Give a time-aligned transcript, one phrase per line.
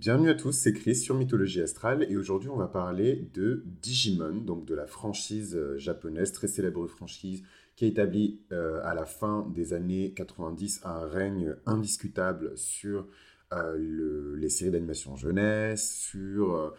[0.00, 4.32] Bienvenue à tous, c'est Chris sur Mythologie Astrale et aujourd'hui on va parler de Digimon,
[4.32, 7.42] donc de la franchise euh, japonaise, très célèbre franchise
[7.76, 13.08] qui a établi euh, à la fin des années 90 un règne indiscutable sur
[13.52, 16.72] euh, les séries d'animation jeunesse, sur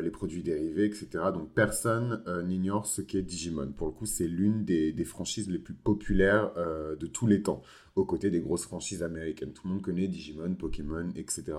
[0.00, 1.08] les produits dérivés, etc.
[1.34, 3.72] Donc personne n'ignore ce qu'est Digimon.
[3.72, 7.60] Pour le coup, c'est l'une des, franchises les plus populaires de tous les temps,
[7.96, 9.52] aux côtés des grosses franchises américaines.
[9.52, 11.54] Tout le monde connaît Digimon, Pokémon, etc.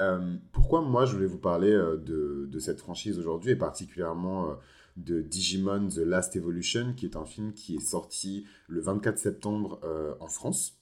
[0.00, 4.54] Euh, pourquoi moi je voulais vous parler euh, de, cette franchise aujourd'hui et particulièrement euh,
[4.96, 9.80] de Digimon The Last Evolution qui est un film qui est sorti le 24 septembre
[10.20, 10.78] en France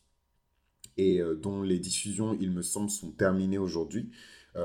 [0.99, 4.11] et dont les diffusions il me semble sont terminées aujourd'hui.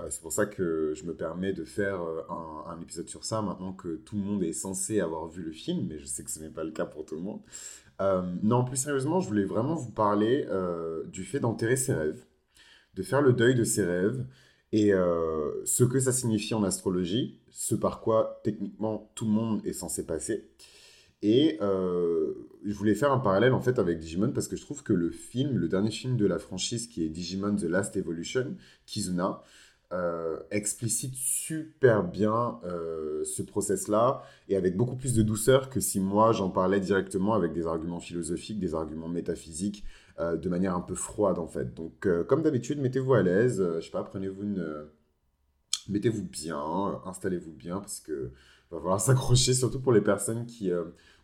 [0.10, 3.72] c'est pour ça que je me permets de faire un, un, épisode sur ça maintenant
[3.72, 6.42] que tout le monde est censé avoir vu le film, mais je sais que ce
[6.42, 7.40] n'est pas le cas pour tout le monde.
[8.44, 10.46] non, plus sérieusement, je voulais vraiment vous parler
[11.06, 12.26] du fait d'enterrer ses rêves
[12.98, 14.26] de faire le deuil de ses rêves
[14.74, 19.66] et euh, ce que ça signifie en astrologie, ce par quoi techniquement tout le monde
[19.66, 20.50] est censé passer.
[21.22, 22.34] Et euh,
[22.66, 25.10] je voulais faire un parallèle en fait avec Digimon parce que je trouve que le
[25.10, 29.42] film, le dernier film de la franchise qui est Digimon The Last Evolution, Kizuna,
[29.94, 32.60] euh, explicite super bien
[33.24, 37.54] ce process-là et avec beaucoup plus de douceur que si moi j'en parlais directement avec
[37.54, 39.84] des arguments philosophiques, des arguments métaphysiques,
[40.20, 41.76] euh, de manière un peu froide en fait.
[41.76, 44.88] Donc euh, comme d'habitude, mettez-vous à l'aise, euh, je sais pas, prenez-vous une...
[45.90, 46.60] mettez-vous bien,
[47.06, 48.32] installez-vous bien parce que
[48.72, 50.72] va falloir s'accrocher, surtout pour les personnes qui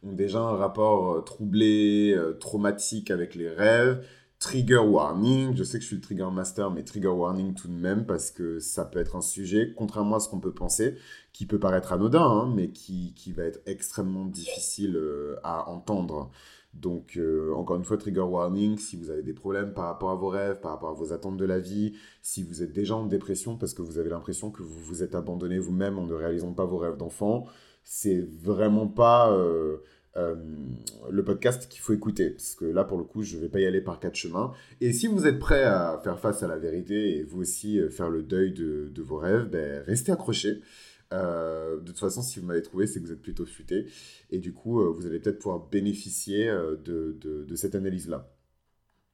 [0.03, 4.05] ont déjà un rapport troublé, traumatique avec les rêves.
[4.43, 7.73] Trigger warning, je sais que je suis le trigger master, mais trigger warning tout de
[7.73, 10.97] même, parce que ça peut être un sujet, contrairement à ce qu'on peut penser,
[11.31, 14.99] qui peut paraître anodin, hein, mais qui, va être extrêmement difficile
[15.43, 16.29] à entendre.
[16.73, 20.15] Donc, euh, encore une fois, trigger warning, si vous avez des problèmes par rapport à
[20.15, 23.05] vos rêves, par rapport à vos attentes de la vie, si vous êtes déjà en
[23.05, 26.51] dépression parce que vous avez l'impression que vous vous êtes abandonné vous-même en ne réalisant
[26.51, 27.45] pas vos rêves d'enfant,
[27.85, 29.77] c'est vraiment pas euh,
[30.15, 30.35] euh,
[31.09, 32.31] le podcast qu'il faut écouter.
[32.31, 34.53] Parce que là, pour le coup, je ne vais pas y aller par quatre chemins.
[34.81, 38.09] Et si vous êtes prêt à faire face à la vérité et vous aussi faire
[38.09, 40.61] le deuil de, de vos rêves, ben, restez accrochés.
[41.13, 43.87] Euh, de toute façon, si vous m'avez trouvé, c'est que vous êtes plutôt futé.
[44.31, 48.31] Et du coup, euh, vous allez peut-être pouvoir bénéficier euh, de, de, cette analyse-là.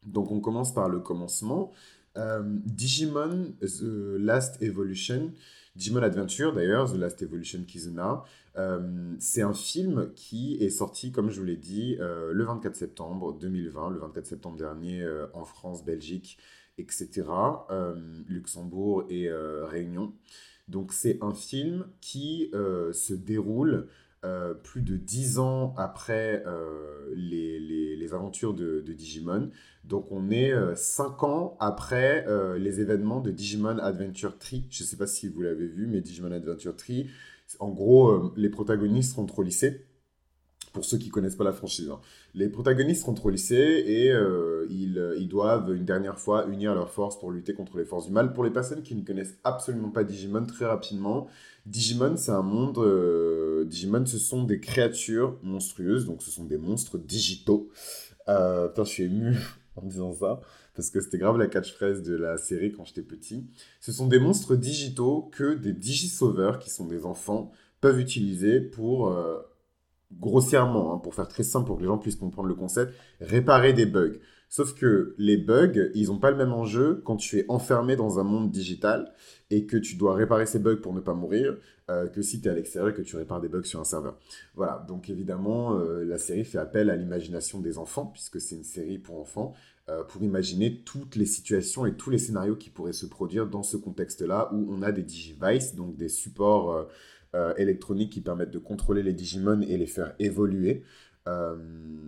[0.06, 1.72] Donc, on commence par le commencement.
[2.16, 5.32] Digimon The Last Evolution,
[5.76, 8.24] Digimon Adventure d'ailleurs, The Last Evolution Kizuna,
[9.20, 13.92] c'est un film qui est sorti, comme je vous l'ai dit, le 24 septembre 2020,
[13.92, 16.38] le 24 septembre dernier en France, Belgique,
[16.78, 17.24] etc.,
[18.28, 20.14] Luxembourg et Réunion.
[20.70, 23.88] Donc c'est un film qui euh, se déroule
[24.26, 29.52] euh, plus de dix ans après euh, les, les, aventures de, Digimon.
[29.84, 32.26] Donc on est cinq ans après
[32.58, 34.66] les événements de Digimon Adventure Tree.
[34.72, 37.08] Je ne sais pas si vous l'avez vu, mais Digimon Adventure Tree,
[37.60, 39.86] en gros, les protagonistes rentrent au lycée
[40.74, 41.90] pour ceux qui connaissent pas la franchise.
[41.90, 42.00] Hein.
[42.34, 46.92] Les protagonistes rentrent au lycée et euh, ils, ils, doivent une dernière fois unir leurs
[46.92, 48.34] forces pour lutter contre les forces du mal.
[48.34, 51.28] Pour les personnes qui ne connaissent absolument pas Digimon, très rapidement,
[51.66, 52.78] Digimon c'est un monde...
[52.78, 57.70] Euh, Digimon ce sont des créatures monstrueuses, donc ce sont des monstres digitaux.
[58.28, 59.38] Euh, putain, je suis ému
[59.76, 60.42] en disant ça,
[60.76, 63.48] parce que c'était grave la catchphrase de la série quand j'étais petit.
[63.82, 69.10] Ce sont des monstres digitaux que des digisauveurs, qui sont des enfants, peuvent utiliser pour
[70.18, 73.74] grossièrement, hein, pour faire très simple pour que les gens puissent comprendre le concept, réparer
[73.74, 74.18] des bugs.
[74.52, 78.18] Sauf que les bugs, ils n'ont pas le même enjeu quand tu es enfermé dans
[78.18, 79.14] un monde digital
[79.52, 81.56] et que tu dois réparer ces bugs pour ne pas mourir
[81.92, 83.84] euh, que si tu es à l'extérieur et que tu répares des bugs sur un
[83.84, 84.18] serveur.
[84.56, 88.64] Voilà, donc évidemment, euh, la série fait appel à l'imagination des enfants, puisque c'est une
[88.64, 89.54] série pour enfants,
[89.88, 93.64] euh, pour imaginer toutes les situations et tous les scénarios qui pourraient se produire dans
[93.64, 96.88] ce contexte-là où on a des digivices, donc des supports
[97.36, 100.82] euh, électroniques qui permettent de contrôler les Digimon et les faire évoluer.
[101.28, 101.56] Euh,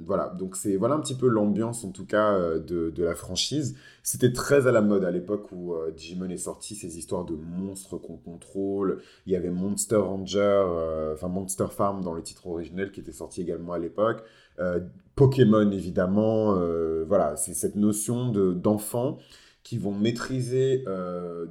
[0.04, 3.14] voilà, donc c'est voilà un petit peu l'ambiance en tout cas euh, de, de, la
[3.14, 3.78] franchise.
[4.02, 8.00] C'était très à la mode à l'époque où Digimon est sorti, ces histoires de monstres
[8.00, 9.04] qu'on contrôle.
[9.28, 13.42] Il y avait Monster Ranger, enfin Monster Farm dans le titre originel qui était sorti
[13.42, 14.24] également à l'époque.
[15.14, 16.56] Pokémon évidemment,
[17.06, 19.20] voilà, c'est cette notion de d'enfants
[19.62, 20.84] qui vont maîtriser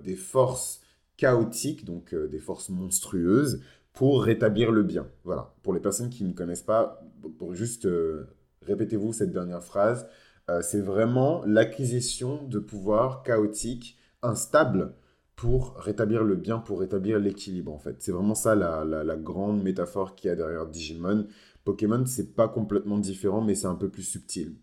[0.02, 0.80] des forces
[1.20, 3.60] chaotiques, donc euh, des forces monstrueuses,
[3.92, 5.06] pour rétablir le bien.
[5.24, 5.54] Voilà.
[5.62, 7.02] Pour les personnes qui ne connaissent pas,
[7.38, 8.26] pour juste euh,
[8.62, 10.08] répétez-vous cette dernière phrase,
[10.48, 14.94] euh, c'est vraiment l'acquisition de pouvoirs chaotiques, instables,
[15.36, 17.96] pour rétablir le bien, pour rétablir l'équilibre en fait.
[17.98, 21.26] C'est vraiment ça la, la, grande métaphore qu'il y a derrière Digimon.
[21.64, 24.54] Pokémon, c'est pas complètement différent, mais c'est un peu plus subtil.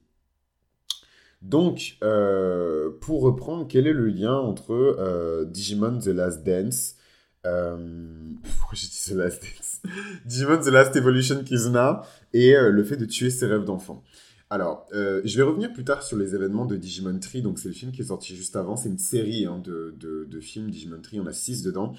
[1.42, 6.95] Donc, euh, pour reprendre, quel est le lien entre euh, Digimon The Last Dance
[7.45, 7.78] euh,
[8.60, 9.81] Pourquoi j'ai dit The Last Dance?
[10.25, 12.01] Digimon The Last Evolution Kizuna
[12.34, 14.04] et le fait de tuer ses rêves d'enfant
[14.50, 17.42] alors, je vais revenir plus tard sur les événements de Digimon Tree.
[17.42, 18.78] Donc, c'est le film qui est sorti juste avant.
[18.78, 21.19] C'est une série hein, de, de, films Digimon Tree.
[21.19, 21.95] On a six dedans.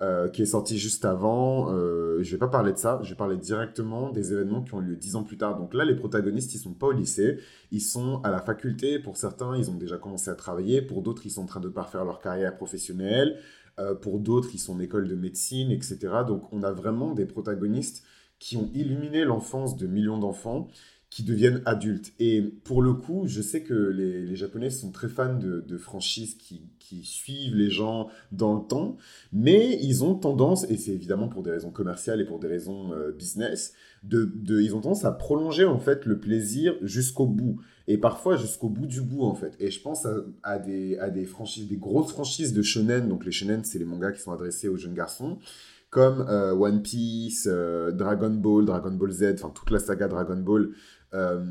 [0.00, 1.72] Euh, qui est sorti juste avant.
[1.72, 4.80] Euh, je vais pas parler de ça, je vais parler directement des événements qui ont
[4.80, 5.58] eu lieu dix ans plus tard.
[5.58, 7.40] Donc là, les protagonistes, ils sont pas au lycée,
[7.72, 9.00] ils sont à la faculté.
[9.00, 10.82] Pour certains, ils ont déjà commencé à travailler.
[10.82, 13.40] Pour d'autres, ils sont en train de parfaire leur carrière professionnelle.
[13.80, 15.98] Euh, pour d'autres, ils sont en école de médecine, etc.
[16.24, 18.04] Donc on a vraiment des protagonistes
[18.38, 20.68] qui ont illuminé l'enfance de millions d'enfants
[21.10, 22.12] qui deviennent adultes.
[22.18, 25.78] Et pour le coup, je sais que les, les Japonais sont très fans de, de
[25.78, 28.96] franchises qui, qui, suivent les gens dans le temps,
[29.32, 32.92] mais ils ont tendance, et c'est évidemment pour des raisons commerciales et pour des raisons
[32.92, 37.60] euh, business, de, de, ils ont tendance à prolonger en fait le plaisir jusqu'au bout,
[37.88, 39.54] et parfois jusqu'au bout du bout en fait.
[39.60, 43.24] Et je pense à, à, des, à des franchises, des grosses franchises de shonen, donc
[43.24, 45.38] les shonen c'est les mangas qui sont adressés aux jeunes garçons,
[45.90, 50.36] comme euh, One Piece, euh, Dragon Ball, Dragon Ball Z, enfin toute la saga Dragon
[50.36, 50.70] Ball,
[51.14, 51.42] euh,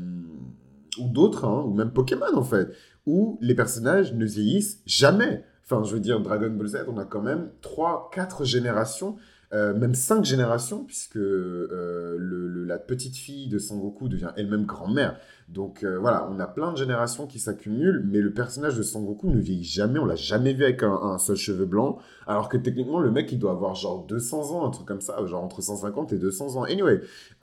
[0.98, 2.70] ou d'autres, hein, ou même Pokémon en fait,
[3.06, 5.44] où les personnages ne vieillissent jamais.
[5.64, 9.16] Enfin, je veux dire, Dragon Ball Z, on a quand même 3, 4 générations,
[9.52, 15.18] euh, même 5 générations, puisque euh, la petite fille de Sangoku devient elle-même grand-mère.
[15.48, 19.40] Donc voilà, on a plein de générations qui s'accumulent, mais le personnage de Sangoku ne
[19.40, 23.10] vieillit jamais, on l'a jamais vu avec un, seul cheveu blanc, alors que techniquement, le
[23.10, 26.18] mec, il doit avoir genre 200 ans, un truc comme ça, genre entre 150 et
[26.18, 26.64] 200 ans.
[26.64, 27.00] Anyway,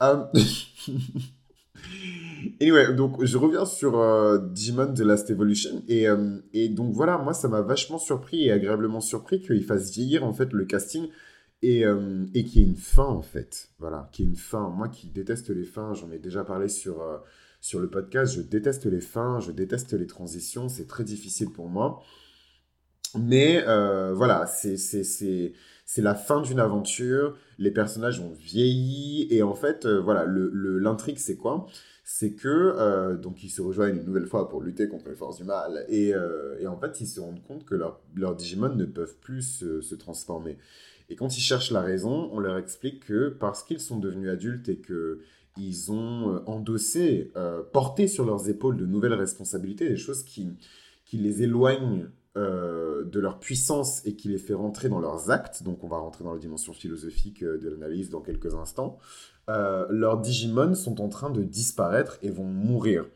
[2.60, 5.82] Anyway, donc je reviens sur euh, Digimon The Last Evolution.
[5.88, 9.90] Et, euh, et donc voilà, moi ça m'a vachement surpris et agréablement surpris qu'il fasse
[9.92, 11.08] vieillir en fait le casting
[11.62, 13.70] et, euh, et qu'il y ait une fin en fait.
[13.78, 14.68] Voilà, qu'il y ait une fin.
[14.70, 17.02] Moi qui déteste les fins, j'en ai déjà parlé sur,
[17.60, 21.68] sur le podcast, je déteste les fins, je déteste les transitions, c'est très difficile pour
[21.68, 22.02] moi.
[23.18, 23.64] Mais
[24.12, 25.52] voilà, c'est
[25.98, 31.18] la fin d'une aventure, les personnages ont vieilli, et en fait, voilà, l'intrigue, le, l'intrigue
[31.18, 31.66] c'est quoi?
[32.08, 35.38] C'est que euh, donc ils se rejoignent une nouvelle fois pour lutter contre les forces
[35.38, 38.76] du mal et, euh, et en fait ils se rendent compte que leurs leur Digimon
[38.76, 40.56] ne peuvent plus se, se, transformer
[41.08, 44.68] et quand ils cherchent la raison on leur explique que parce qu'ils sont devenus adultes
[44.68, 45.20] et que
[45.58, 47.32] ils ont euh, endossé
[47.72, 50.48] porté sur leurs épaules de nouvelles responsabilités des choses qui
[51.04, 55.82] qui les éloignent de leur puissance et qui les fait rentrer dans leurs actes, donc
[55.82, 58.98] on va rentrer dans la dimension philosophique de l'analyse dans quelques instants,
[59.48, 63.06] euh, leurs Digimon sont en train de disparaître et vont mourir.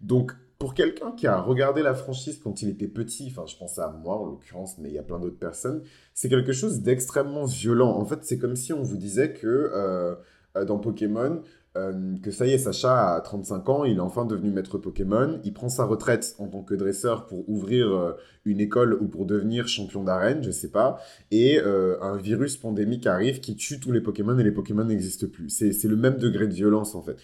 [0.00, 3.78] Donc, pour quelqu'un qui a regardé la franchise quand il était petit, enfin, je pense
[3.78, 5.82] à moi en l'occurrence, mais il y a plein d'autres personnes,
[6.14, 7.90] c'est quelque chose d'extrêmement violent.
[7.90, 10.14] En fait, c'est comme si on vous disait que euh,
[10.56, 11.42] euh, dans Pokémon,
[11.76, 15.40] euh, que ça y est, Sacha a 35 ans, il est enfin devenu maître Pokémon,
[15.42, 18.14] il prend sa retraite en tant que dresseur pour ouvrir
[18.44, 21.00] une école ou pour devenir champion d'arène, je sais pas,
[21.32, 25.48] et un virus pandémique arrive qui tue tous les Pokémon et les Pokémon n'existent plus.
[25.48, 27.16] C'est le même degré de violence en fait.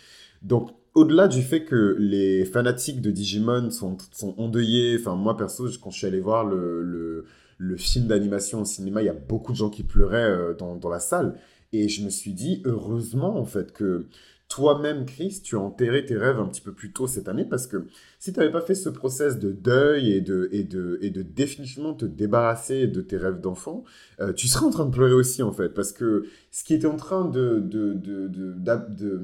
[0.43, 5.69] Donc au-delà du fait que les fanatiques de Digimon sont, sont endeuillés, enfin moi perso,
[5.83, 7.25] quand je suis allé voir le, le,
[7.59, 10.89] le film d'animation au cinéma, il y a beaucoup de gens qui pleuraient dans, dans
[10.89, 11.35] la salle.
[11.73, 14.07] Et je me suis dit, heureusement, en fait, que
[14.51, 17.69] toi-même, Chris, tu as enterré tes rêves un petit peu plus tôt cette année parce
[17.69, 17.87] que
[18.19, 21.23] si tu n'avais pas fait ce process de deuil et de, et de, et de
[21.23, 23.85] définitivement te débarrasser de tes rêves d'enfant,
[24.21, 26.89] euh, tu serais en train de pleurer aussi en fait parce que ce qui était
[26.89, 29.21] en train de, de, de, de,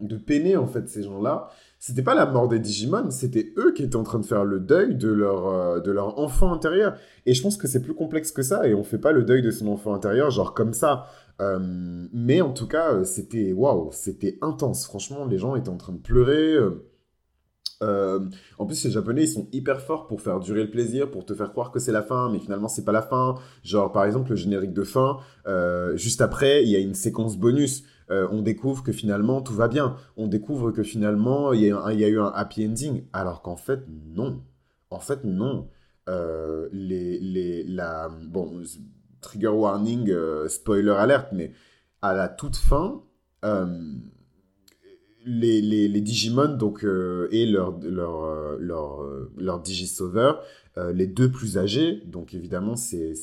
[0.00, 3.82] de peiner en fait ces gens-là, c'était pas la mort des Digimon, c'était eux qui
[3.82, 6.94] étaient en train de faire le deuil de leur, euh, de leur enfant intérieur.
[7.26, 9.42] Et je pense que c'est plus complexe que ça et on fait pas le deuil
[9.42, 11.06] de son enfant intérieur genre comme ça.
[11.40, 11.58] Euh,
[12.12, 14.84] mais en tout cas, euh, c'était waouh, c'était intense.
[14.84, 16.56] Franchement, les gens étaient en train de pleurer.
[17.82, 18.28] Euh,
[18.58, 21.34] en plus, les Japonais, ils sont hyper forts pour faire durer le plaisir, pour te
[21.34, 23.36] faire croire que c'est la fin, mais finalement, c'est pas la fin.
[23.62, 25.18] Genre, par exemple, le générique de fin,
[25.94, 27.84] juste après, il y a une séquence bonus.
[28.10, 29.96] on découvre que finalement, tout va bien.
[30.18, 33.04] On découvre que finalement, il y, y a eu un happy ending.
[33.14, 33.80] Alors qu'en fait,
[34.14, 34.42] non.
[34.90, 35.68] En fait, non.
[36.06, 38.60] les, les, la, bon,
[39.20, 41.52] trigger warning, euh, spoiler alerte, mais
[42.02, 43.02] à la toute fin,
[43.44, 43.66] euh,
[45.24, 50.42] les, les, les, Digimon donc, euh, et leur, leur, Digisauveur,
[50.94, 53.14] les deux plus âgés, donc évidemment c'est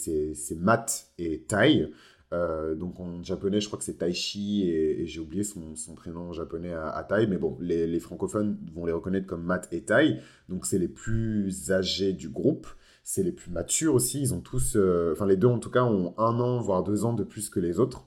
[0.58, 1.92] Matt et Tai.
[2.32, 6.74] donc en japonais, je crois que c'est Taichi et, j'ai oublié son, son, prénom japonais
[6.74, 10.20] à, à, Tai, mais bon, les, les, francophones vont les reconnaître comme Matt et Tai,
[10.50, 12.68] donc c'est les plus âgés du groupe
[13.08, 14.20] c'est les plus matures aussi.
[14.20, 17.06] Ils ont tous, euh, enfin les deux en tout cas, ont un an, voire deux
[17.06, 18.06] ans de plus que les autres.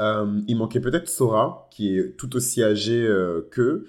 [0.00, 3.88] Euh, il manquait peut-être Sora, qui est tout aussi âgé euh, qu'eux.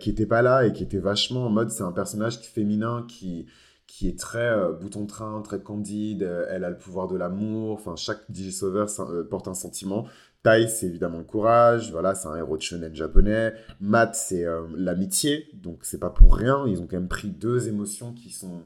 [0.00, 3.46] qui était pas là et qui était vachement en mode c'est un personnage féminin qui
[3.86, 8.88] qui est très bouton-train, très candide, elle a le pouvoir de l'amour, enfin chaque Digisauveur
[9.30, 10.06] porte un sentiment.
[10.42, 13.52] Tai, c'est évidemment le courage, voilà, c'est un héros de shonen japonais.
[13.80, 18.14] Matt, c'est l'amitié, donc c'est pas pour rien, ils ont quand même pris deux émotions
[18.14, 18.62] qui sont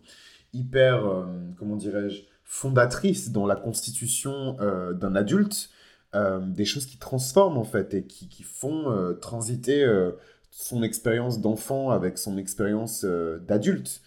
[0.52, 1.02] hyper,
[1.58, 5.70] comment dirais-je, fondatrice dans la constitution euh, d'un adulte,
[6.14, 9.84] euh, des choses qui transforment en fait et qui, font euh, transiter
[10.50, 14.02] son expérience d'enfant avec son expérience d'adulte.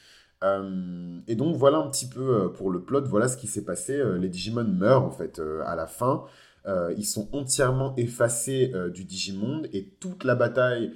[1.27, 4.01] et donc voilà un petit peu pour le plot, voilà ce qui s'est passé.
[4.17, 6.23] les Digimon meurent en fait à la fin.
[6.97, 10.91] Ils sont entièrement effacés du Digimonde et toute la bataille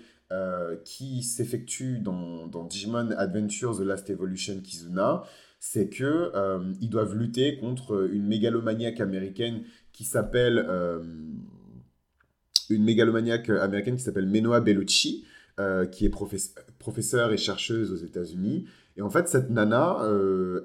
[0.83, 5.23] qui s'effectue dans, Digimon Adventure The Last Evolution Kizuna
[5.63, 9.61] c'est que euh, ils doivent lutter contre une mégalomaniaque américaine
[9.93, 11.03] qui s'appelle euh,
[12.71, 15.23] une mégalomaniaque américaine qui s'appelle Menoa Bellucci,
[15.59, 16.09] euh, qui est
[16.79, 18.65] professeure et chercheuse aux États-Unis.
[18.97, 19.99] Et en fait, cette nana,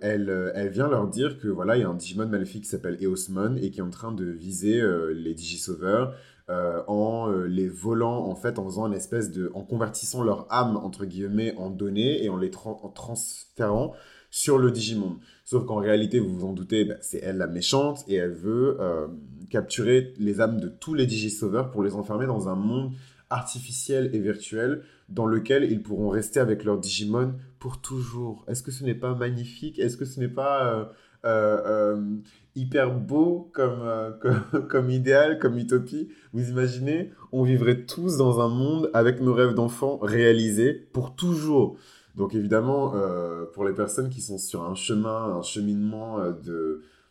[0.02, 2.98] elle, elle vient leur dire que voilà, il y a un Digimon maléfique qui s'appelle
[3.00, 4.82] Eosmon et qui est en train de viser
[5.14, 6.12] les Digisauveurs
[6.48, 11.04] en les volant, en fait, en faisant une espèce de, en convertissant leur âme entre
[11.04, 13.94] guillemets en données et en les en transférant
[14.30, 15.16] sur le Digimon.
[15.44, 18.76] Sauf qu'en réalité, vous vous en doutez, bah, c'est elle la méchante et elle veut
[18.80, 19.06] euh,
[19.48, 22.92] capturer les âmes de tous les Digisauveurs pour les enfermer dans un monde
[23.30, 28.44] artificiel et virtuel dans lequel ils pourront rester avec leur Digimon pour toujours.
[28.48, 29.78] Est-ce que ce n'est pas magnifique?
[29.78, 30.84] Est-ce que ce n'est pas euh,
[31.24, 32.16] euh,
[32.54, 36.08] hyper beau comme, comme, comme, idéal, comme utopie?
[36.32, 41.78] Vous imaginez On vivrait tous dans un monde avec nos rêves d'enfants réalisés pour toujours.
[42.16, 46.32] Donc évidemment, euh, pour les personnes qui sont sur un chemin, un cheminement euh,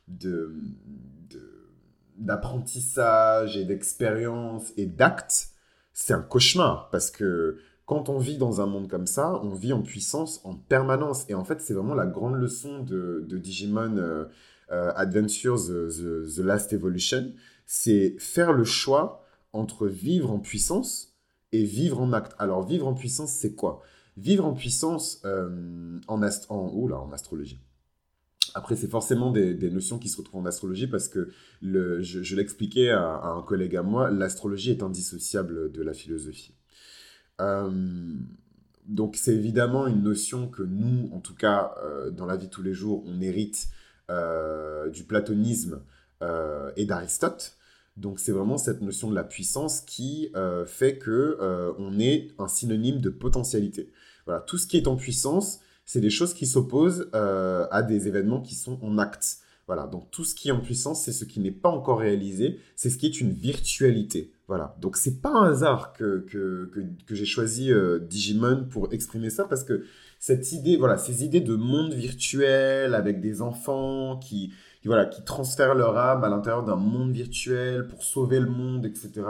[0.07, 0.51] de,
[2.17, 5.50] d'apprentissage et d'expérience et d'actes,
[5.95, 9.71] c'est un cauchemar parce que quand on vit dans un monde comme ça, on vit
[9.71, 11.25] en puissance en permanence.
[11.29, 14.25] Et en fait, c'est vraiment la grande leçon de, Digimon euh,
[14.69, 17.31] Adventures the, Last Evolution.
[17.65, 19.23] C'est faire le choix
[19.53, 21.15] entre vivre en puissance
[21.53, 22.33] et vivre en acte.
[22.39, 23.81] Alors, vivre en puissance, c'est quoi?
[24.17, 27.61] Vivre en puissance euh, en, en astrologie.
[28.55, 31.29] Après, c'est forcément des, notions qui se retrouvent en astrologie parce que
[31.62, 36.55] le, je, l'expliquais à, un collègue à moi, l'astrologie est indissociable de la philosophie.
[37.41, 37.69] Euh,
[38.88, 42.51] donc c'est évidemment une notion que nous, en tout cas euh, dans la vie de
[42.51, 43.67] tous les jours, on hérite
[44.93, 45.81] du platonisme
[46.21, 47.57] et d'Aristote.
[47.97, 50.31] Donc c'est vraiment cette notion de la puissance qui
[50.67, 51.38] fait que
[51.79, 53.91] on est un synonyme de potentialité.
[54.25, 58.07] Voilà, tout ce qui est en puissance, c'est des choses qui s'opposent euh, à des
[58.07, 59.37] événements qui sont en acte.
[59.67, 62.59] Voilà, donc tout ce qui est en puissance, c'est ce qui n'est pas encore réalisé,
[62.75, 64.31] c'est ce qui est une virtualité.
[64.47, 66.69] Voilà, donc c'est pas un hasard que, que,
[67.07, 69.83] que, j'ai choisi euh, Digimon pour exprimer ça, parce que
[70.19, 74.53] cette idée, voilà, ces idées de monde virtuel avec des enfants qui,
[74.85, 79.23] voilà, qui transfèrent leur âme à l'intérieur d'un monde virtuel pour sauver le monde, etc.,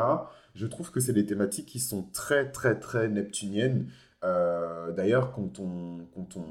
[0.53, 3.87] je trouve que c'est des thématiques qui sont très, très, très neptuniennes.
[4.25, 6.45] Euh, d'ailleurs, quand on, quand, on,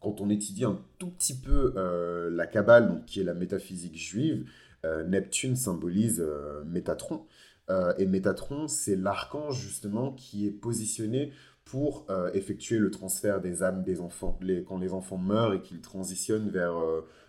[0.00, 3.96] quand on étudie un tout petit peu euh, la Kabbale, donc, qui est la métaphysique
[3.96, 4.48] juive,
[4.84, 6.24] euh, Neptune symbolise
[6.66, 7.26] Métatron.
[7.98, 11.32] et Métatron, c'est l'archange justement qui est positionné
[11.64, 14.38] pour effectuer le transfert des âmes des enfants.
[14.66, 16.74] Quand les enfants meurent et qu'ils transitionnent vers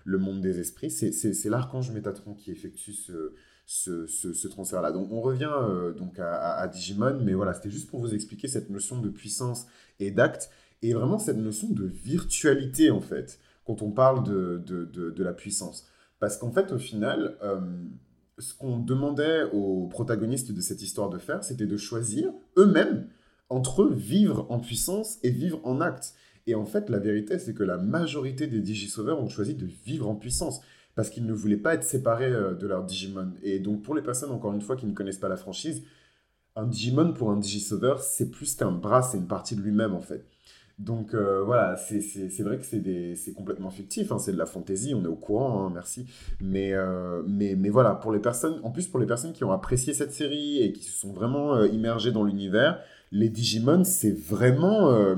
[0.03, 3.33] le monde des esprits, c'est l'archange Métatron qui effectue ce,
[3.65, 4.91] ce, transfert-là.
[4.91, 8.69] Donc on revient euh, donc à, Digimon, mais voilà, c'était juste pour vous expliquer cette
[8.69, 9.67] notion de puissance
[9.99, 10.49] et d'acte,
[10.81, 15.87] et vraiment cette notion de virtualité, en fait, quand on parle de, de, la puissance.
[16.19, 17.59] Parce qu'en fait, au final, euh,
[18.37, 23.07] ce qu'on demandait aux protagonistes de cette histoire de faire, c'était de choisir eux-mêmes
[23.49, 26.13] entre vivre en puissance et vivre en acte.
[26.47, 30.07] Et en fait, la vérité, c'est que la majorité des Digisauveurs ont choisi de vivre
[30.07, 30.61] en puissance
[30.95, 33.31] parce qu'ils ne voulaient pas être séparés euh, de leur Digimon.
[33.43, 35.83] Et donc pour les personnes, encore une fois, qui ne connaissent pas la franchise,
[36.55, 40.01] un Digimon pour un Digisauveur, c'est plus qu'un bras, c'est une partie de lui-même en
[40.01, 40.25] fait.
[40.79, 41.99] Donc euh, voilà, c'est
[42.39, 45.71] vrai que c'est complètement fictif, hein, c'est de la fantaisie, on est au courant, hein,
[45.73, 46.05] merci.
[46.41, 49.53] Mais, euh, mais, mais voilà, pour les personnes, en plus pour les personnes qui ont
[49.53, 55.15] apprécié cette série et qui se sont vraiment immergées dans l'univers, les Digimon, c'est vraiment...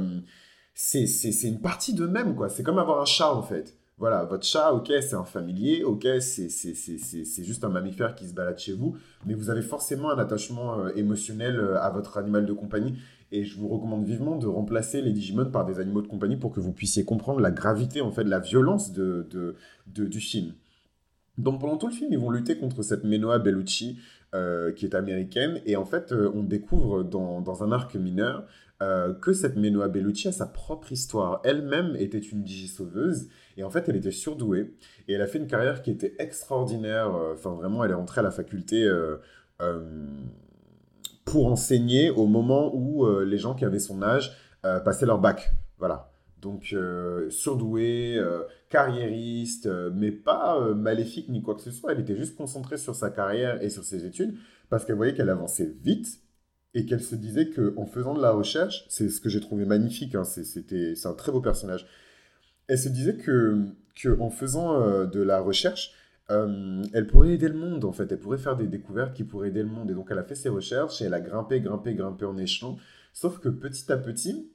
[0.76, 2.50] c'est une partie d'eux-mêmes, quoi.
[2.50, 3.76] C'est comme avoir un chat, en fait.
[4.00, 8.60] Voilà, votre chat, ok, c'est un familier, ok, c'est juste un mammifère qui se balade
[8.60, 12.54] chez vous, mais vous avez forcément un attachement euh, émotionnel euh, à votre animal de
[12.54, 12.94] compagnie.
[13.32, 16.52] Et je vous recommande vivement de remplacer les Digimon par des animaux de compagnie pour
[16.52, 20.54] que vous puissiez comprendre la gravité, en fait, la violence de, de, du film.
[21.40, 23.98] Donc pendant tout le film, ils vont lutter contre cette Menoa Bellucci,
[24.36, 25.60] euh, qui est américaine.
[25.66, 28.46] Et en fait, on découvre dans, dans un arc mineur
[29.22, 31.42] que cette Menoa Bellucci a sa propre histoire.
[31.44, 33.28] Elle-même était une digisauveuse
[33.58, 34.74] et en fait elle était surdouée
[35.08, 37.14] et elle a fait une carrière qui était extraordinaire.
[37.16, 39.18] Euh, enfin vraiment elle est rentrée à la faculté euh,
[41.26, 45.52] pour enseigner au moment où les gens qui avaient son âge passaient leur bac.
[45.78, 46.14] Voilà.
[46.42, 46.74] Donc
[47.30, 48.18] surdouée,
[48.70, 51.92] carriériste, mais pas maléfique ni quoi que ce soit.
[51.92, 54.38] Elle était juste concentrée sur sa carrière et sur ses études
[54.70, 56.22] parce qu'elle voyait qu'elle avançait vite
[56.74, 60.16] et qu'elle se disait qu'en faisant de la recherche, c'est ce que j'ai trouvé magnifique,
[60.16, 61.88] hein, c'est un très beau personnage,
[62.68, 65.94] elle se disait que, que en faisant euh, de la recherche,
[66.30, 69.50] euh, elle pourrait aider le monde en fait, elle pourrait faire des découvertes qui pourraient
[69.50, 69.90] aider le monde.
[69.92, 72.78] Et donc elle a fait ses recherches et elle a grimpé, grimpé, grimpé en échelon.
[73.14, 74.52] Sauf que petit à petit,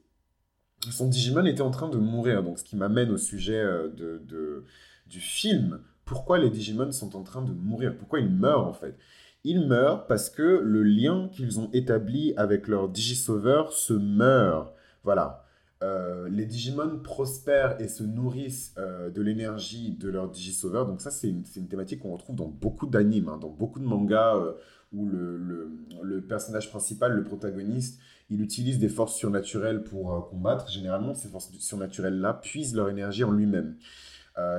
[0.91, 2.43] son Digimon était en train de mourir.
[2.43, 4.65] Donc ce qui m'amène au sujet euh, de, de,
[5.07, 5.81] du film.
[6.05, 7.97] Pourquoi les Digimon sont en train de mourir?
[7.97, 8.97] Pourquoi ils meurent en fait?
[9.45, 14.73] Ils meurent parce que le lien qu'ils ont établi avec leur Digisauveur se meurt.
[15.05, 15.42] Voilà.
[15.83, 20.87] Euh, les Digimon prospèrent et se nourrissent euh, de l'énergie de leur Digisauveur.
[20.87, 24.37] Donc ça, c'est une, thématique qu'on retrouve dans beaucoup d'animes, hein, dans beaucoup de mangas
[24.37, 24.53] euh,
[24.93, 30.71] où le, personnage principal, le protagoniste, il utilise des forces surnaturelles pour combattre.
[30.71, 33.77] Généralement, ces forces surnaturelles-là puisent leur énergie en lui-même.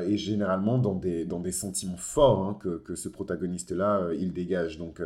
[0.06, 4.78] Et généralement dans des, sentiments forts hein, que, que, ce protagoniste-là, il dégage.
[4.78, 5.02] Donc,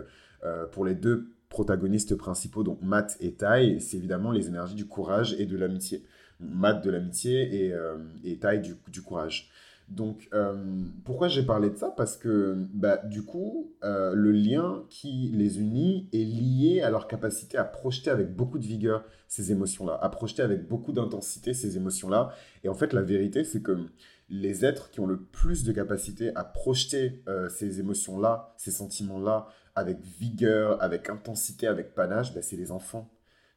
[0.72, 5.36] pour les deux protagonistes principaux, donc Matt et Tai, c'est évidemment les énergies du courage
[5.40, 6.04] et de l'amitié.
[6.40, 7.74] Matt de l'amitié et,
[8.24, 9.50] et Tai du, du, courage.
[9.90, 10.30] Donc,
[11.04, 11.92] pourquoi j'ai parlé de ça?
[11.98, 17.58] Parce que, bah, du coup, le lien qui les unit est lié à leur capacité
[17.58, 22.32] à projeter avec beaucoup de vigueur ces émotions-là, à projeter avec beaucoup d'intensité ces émotions-là.
[22.64, 23.78] Et en fait, la vérité, c'est que
[24.30, 29.48] les êtres qui ont le plus de capacité à projeter euh, ces émotions-là, ces sentiments-là,
[29.78, 33.08] avec vigueur, avec intensité, avec panache, ben, c'est les enfants.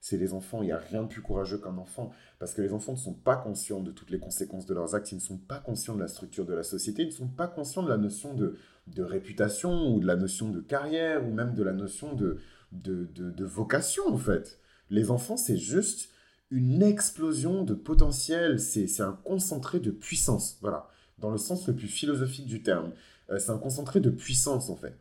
[0.02, 2.72] C'est les enfants, il n'y a rien de plus courageux qu'un enfant, parce que les
[2.72, 5.38] enfants ne sont pas conscients de toutes les conséquences de leurs actes, ils ne sont
[5.38, 7.98] pas conscients de la structure de la société, ils ne sont pas conscients de la
[7.98, 8.56] notion de,
[8.98, 12.38] réputation, ou de la notion de carrière, ou même de la notion de,
[12.72, 14.58] de vocation, en fait.
[14.90, 16.10] Les enfants, c'est juste
[16.50, 21.88] une explosion de potentiel, c'est un concentré de puissance, voilà, dans le sens le plus
[21.88, 22.92] philosophique du terme.
[23.30, 24.94] Euh, c'est un concentré de puissance, en fait.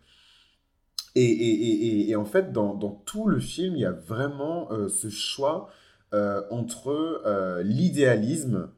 [1.16, 4.88] Et, et, et, en fait, dans, dans, tout le film, il y a vraiment euh,
[4.88, 5.70] ce choix
[6.14, 7.22] euh, entre
[7.64, 8.70] l'idéalisme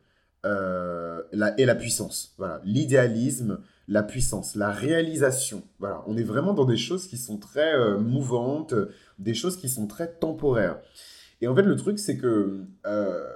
[0.44, 2.34] la, et la puissance.
[2.38, 5.64] Voilà, l'idéalisme, la puissance, la réalisation.
[5.80, 8.74] Voilà, on est vraiment dans des choses qui sont très mouvantes,
[9.20, 10.80] des choses qui sont très temporaires.
[11.42, 13.28] Et en fait, le truc, c'est que euh,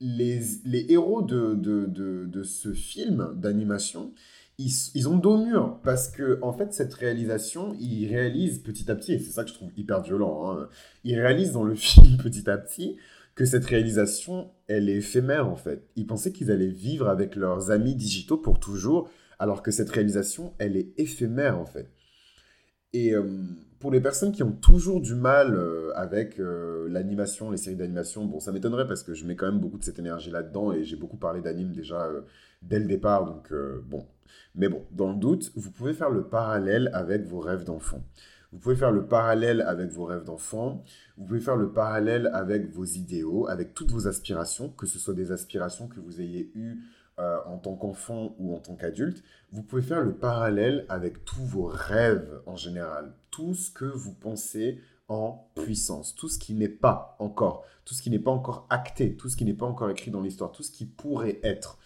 [0.00, 4.12] les, les, héros de, de, de, de ce film d'animation,
[4.58, 9.12] ils, ont dos mur parce que en fait cette réalisation ils réalisent petit à petit
[9.12, 10.68] et c'est ça que je trouve hyper violent hein,
[11.04, 12.96] ils réalisent dans le film petit à petit
[13.36, 15.86] que cette réalisation elle est éphémère en fait.
[15.94, 20.54] Ils pensaient qu'ils allaient vivre avec leurs amis digitaux pour toujours alors que cette réalisation
[20.58, 21.88] elle est éphémère en fait
[22.94, 23.22] et euh,
[23.80, 28.24] pour les personnes qui ont toujours du mal euh, avec euh, l'animation, les séries d'animation,
[28.24, 30.84] bon, ça m'étonnerait parce que je mets quand même beaucoup de cette énergie là-dedans et
[30.84, 32.10] j'ai beaucoup parlé d'anime déjà
[32.62, 33.52] dès le départ, donc
[33.86, 34.06] bon.
[34.54, 38.02] Mais bon, dans le doute, vous pouvez faire le parallèle avec vos rêves d'enfant.
[38.52, 40.82] Vous pouvez faire le parallèle avec vos rêves d'enfant,
[41.18, 45.12] vous pouvez faire le parallèle avec vos idéaux, avec toutes vos aspirations, que ce soit
[45.12, 46.78] des aspirations que vous ayez eues
[47.18, 51.44] euh, en tant qu'enfant ou en tant qu'adulte, vous pouvez faire le parallèle avec tous
[51.44, 56.68] vos rêves en général, tout ce que vous pensez en puissance, tout ce qui n'est
[56.68, 59.90] pas encore, tout ce qui n'est pas encore acté, tout ce qui n'est pas encore
[59.90, 61.78] écrit dans l'histoire, tout ce qui pourrait être.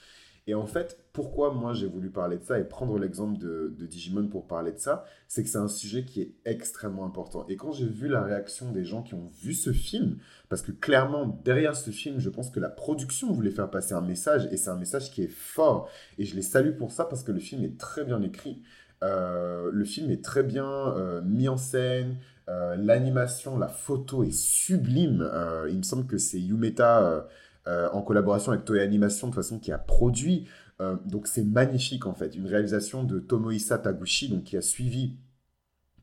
[0.47, 4.27] Et en fait, pourquoi moi j'ai voulu parler de ça et prendre l'exemple de, Digimon
[4.27, 7.47] pour parler de ça, c'est que c'est un sujet qui est extrêmement important.
[7.49, 10.73] Et quand j'ai vu la réaction des gens qui ont vu ce film, parce que
[10.73, 14.57] clairement, derrière ce film, je pense que la production voulait faire passer un message, et
[14.57, 15.89] c'est un message qui est fort.
[16.19, 18.63] Et je les salue pour ça, parce que le film est très bien écrit.
[19.03, 22.17] Euh, le film est très bien euh, mis en scène,
[22.49, 25.29] euh, l'animation, la photo est sublime.
[25.69, 27.27] il me semble que c'est Yumeta
[27.69, 30.49] euh, en collaboration avec Toei Animation, de façon qui a produit.
[30.81, 32.35] Euh, donc c'est magnifique en fait.
[32.35, 35.17] Une réalisation de Tomohisa Taguchi, donc qui a suivi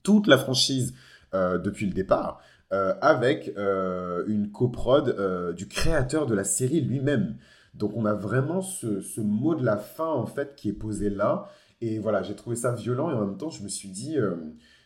[0.02, 0.94] toute la franchise
[1.34, 2.42] euh, depuis le départ,
[2.72, 7.36] avec une coprode du créateur de la série lui-même.
[7.74, 11.10] Donc on a vraiment ce, ce, mot de la fin en fait qui est posé
[11.10, 11.50] là.
[11.82, 14.18] Et voilà, j'ai trouvé ça violent et en même temps je me suis dit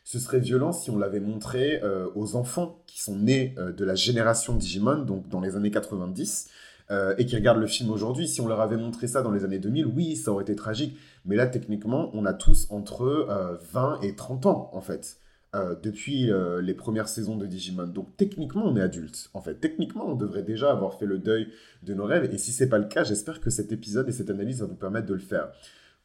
[0.03, 1.81] ce serait violent si on l'avait montré
[2.15, 6.49] aux enfants qui sont nés de la génération Digimon, donc dans les années 90,
[6.91, 8.27] euh, et qui regardent le film aujourd'hui.
[8.27, 10.97] Si on leur avait montré ça dans les années 2000, oui, ça aurait été tragique.
[11.25, 13.27] Mais là, techniquement, on a tous entre
[13.71, 15.17] 20 euh, et 30 ans, en fait.
[15.55, 17.85] euh, depuis euh, les premières saisons de Digimon.
[17.85, 19.29] Donc techniquement, on est adulte.
[19.33, 21.47] En fait, techniquement, on devrait déjà avoir fait le deuil
[21.83, 22.33] de nos rêves.
[22.33, 24.73] Et si c'est pas le cas, j'espère que cet épisode et cette analyse va nous
[24.73, 25.51] permettre de le faire.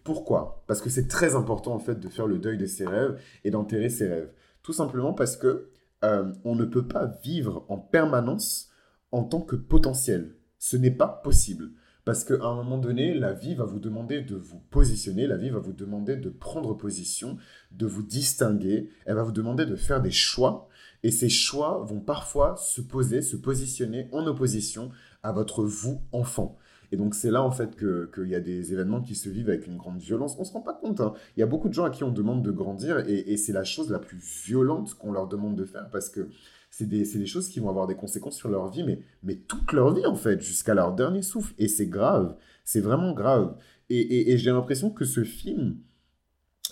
[0.05, 0.65] Pourquoi?
[0.67, 3.51] Parce que c'est très important en fait de faire le deuil de ses rêves et
[3.51, 4.33] d'enterrer ses rêves.
[4.63, 5.71] Tout simplement parce que
[6.05, 8.71] euh, on ne peut pas vivre en permanence
[9.13, 10.37] en tant que potentiel.
[10.59, 11.71] Ce n'est pas possible.
[12.05, 15.51] Parce qu'à un moment donné, la vie va vous demander de vous positionner, la vie
[15.51, 17.37] va vous demander de prendre position,
[17.71, 20.69] de vous distinguer, elle va vous demander de faire des choix.
[21.03, 24.91] Et ces choix vont parfois se poser, se positionner en opposition
[25.23, 26.57] à votre vous enfant.
[26.91, 29.67] Et donc c'est là en fait qu'il y a des événements qui se vivent avec
[29.67, 30.37] une grande violence.
[30.37, 31.01] On ne se rend pas compte.
[31.01, 31.13] Hein.
[31.37, 33.53] Il y a beaucoup de gens à qui on demande de grandir et, et c'est
[33.53, 36.29] la chose la plus violente qu'on leur demande de faire parce que
[36.71, 39.73] c'est des, des, choses qui vont avoir des conséquences sur leur vie, mais, mais toute
[39.73, 41.55] leur vie en fait, jusqu'à leur dernier souffle.
[41.59, 43.57] Et c'est grave, c'est vraiment grave.
[43.91, 45.79] Et, et, j'ai l'impression que ce film,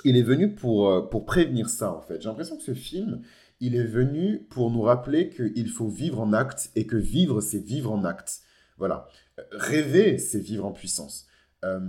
[0.05, 2.21] il est venu pour, euh, pour prévenir ça en fait.
[2.21, 3.23] J'ai l'impression que ce film,
[3.61, 7.65] il est venu pour nous rappeler qu'il faut vivre en acte et que vivre, c'est
[7.65, 8.43] vivre en acte.
[8.79, 9.09] Voilà.
[9.53, 11.27] Rêver, c'est vivre en puissance.
[11.65, 11.81] Euh,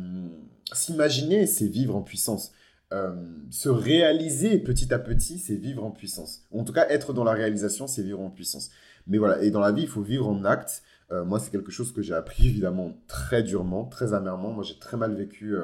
[0.74, 2.52] s'imaginer, c'est vivre en puissance.
[2.94, 3.16] Euh,
[3.50, 6.44] se réaliser petit à petit, c'est vivre en puissance.
[6.54, 8.70] en tout cas, être dans la réalisation, c'est vivre en puissance.
[9.08, 10.84] Mais voilà, et dans la vie, il faut vivre en acte.
[11.12, 14.52] Euh, moi, c'est quelque chose que j'ai appris évidemment très durement, très amèrement.
[14.52, 15.56] Moi, j'ai très mal vécu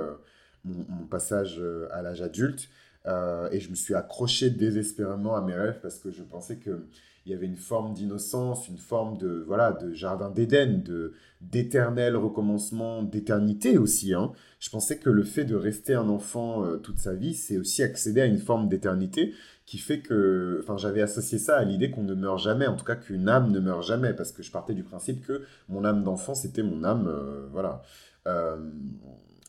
[0.63, 2.69] mon, mon, passage à l'âge adulte.
[3.05, 6.87] et je me suis accroché désespérément à mes rêves parce que je pensais que
[7.25, 12.15] il y avait une forme d'innocence, une forme de voilà de jardin d'Éden, de d'éternel
[12.15, 14.13] recommencement, d'éternité aussi.
[14.13, 14.31] Hein.
[14.59, 17.83] Je pensais que le fait de rester un enfant euh, toute sa vie, c'est aussi
[17.83, 19.33] accéder à une forme d'éternité
[19.65, 22.85] qui fait que, enfin, j'avais associé ça à l'idée qu'on ne meurt jamais, en tout
[22.85, 26.03] cas qu'une âme ne meurt jamais, parce que je partais du principe que mon âme
[26.03, 27.81] d'enfant, c'était mon âme, euh, voilà.
[28.27, 28.57] Euh,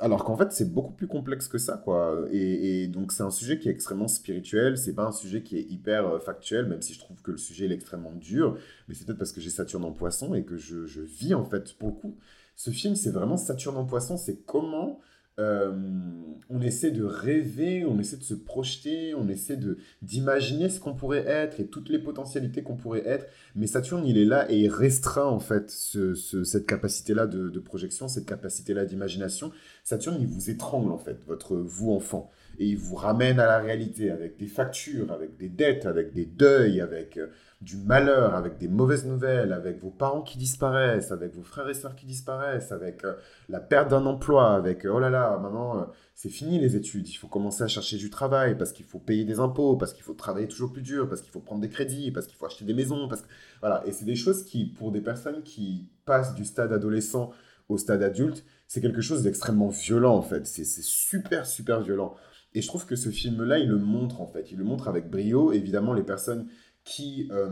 [0.01, 2.27] alors qu'en fait, c'est beaucoup plus complexe que ça, quoi.
[2.33, 4.77] Et, donc, c'est un sujet qui est extrêmement spirituel.
[4.77, 7.37] C'est pas un sujet qui est hyper euh, factuel, même si je trouve que le
[7.37, 8.59] sujet est extrêmement dur.
[8.89, 11.45] Mais c'est peut-être parce que j'ai Saturne en poisson et que je, je, vis, en
[11.45, 12.17] fait, pour le coup.
[12.57, 14.17] Ce film, c'est vraiment Saturne en poisson.
[14.17, 15.01] C'est comment
[15.39, 20.95] on essaie de rêver, on essaie de se projeter, on essaie de d'imaginer ce qu'on
[20.95, 23.27] pourrait être et toutes les potentialités qu'on pourrait être.
[23.57, 28.09] Mais Saturne, il est là et il restreint en fait cette capacité-là de, de, projection,
[28.09, 29.51] cette capacité-là d'imagination.
[29.83, 33.59] Saturne, il vous étrangle en fait, votre vous enfant, et il vous ramène à la
[33.59, 37.29] réalité avec des factures, avec des dettes, avec des deuils, avec euh,
[37.65, 41.75] du malheur, avec des mauvaises nouvelles, avec vos parents qui disparaissent, avec vos frères et
[41.75, 43.15] sœurs qui disparaissent, avec euh,
[43.49, 47.09] la perte d'un emploi, avec euh, oh là là, maintenant euh, c'est fini les études,
[47.09, 50.03] il faut commencer à chercher du travail parce qu'il faut payer des impôts, parce qu'il
[50.03, 52.67] faut travailler toujours plus dur, parce qu'il faut prendre des crédits, parce qu'il faut acheter
[52.67, 53.29] des maisons, parce que
[53.61, 57.31] voilà, et c'est des choses qui pour des personnes qui passent du stade adolescent
[57.71, 62.15] au stade adulte, c'est quelque chose d'extrêmement violent en fait, c'est super super violent.
[62.55, 65.11] Et je trouve que ce film-là, il le montre en fait, il le montre avec
[65.11, 65.53] brio.
[65.53, 66.47] Évidemment, les personnes
[66.85, 67.49] qui euh,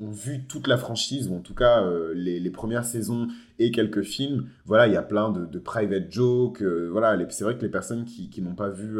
[0.00, 3.26] ont vu toute la franchise, ou en tout cas euh, les, les, premières saisons
[3.58, 6.62] et quelques films, voilà, il y a plein de, private jokes.
[6.62, 8.98] Euh, voilà, c'est vrai que les personnes qui, qui n'ont pas vu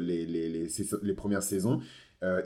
[0.00, 0.68] les, les, les,
[1.02, 1.80] les, premières saisons,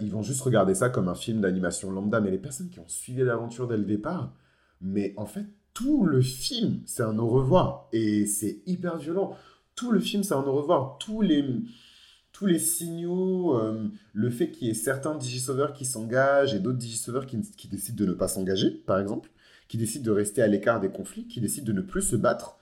[0.00, 2.20] ils vont juste regarder ça comme un film d'animation lambda.
[2.20, 4.34] Mais les personnes qui ont suivi l'aventure dès le départ,
[4.80, 7.88] mais en fait, tout le film, c'est un au revoir.
[7.92, 9.37] Et c'est hyper violent.
[9.76, 10.96] Tout le film, c'est un au revoir.
[10.98, 11.44] Tous les
[12.38, 16.79] tous les signaux, euh, le fait qu'il y ait certains digisauveurs qui s'engagent et d'autres
[16.79, 17.37] digisauveurs qui,
[17.68, 19.29] décident de ne pas s'engager, par exemple,
[19.66, 22.57] qui décident de rester à l'écart des conflits, qui décident de ne plus se battre.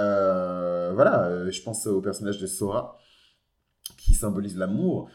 [0.00, 2.98] Euh, voilà, euh, je pense au personnage de Sora,
[3.96, 5.08] qui symbolise l'amour.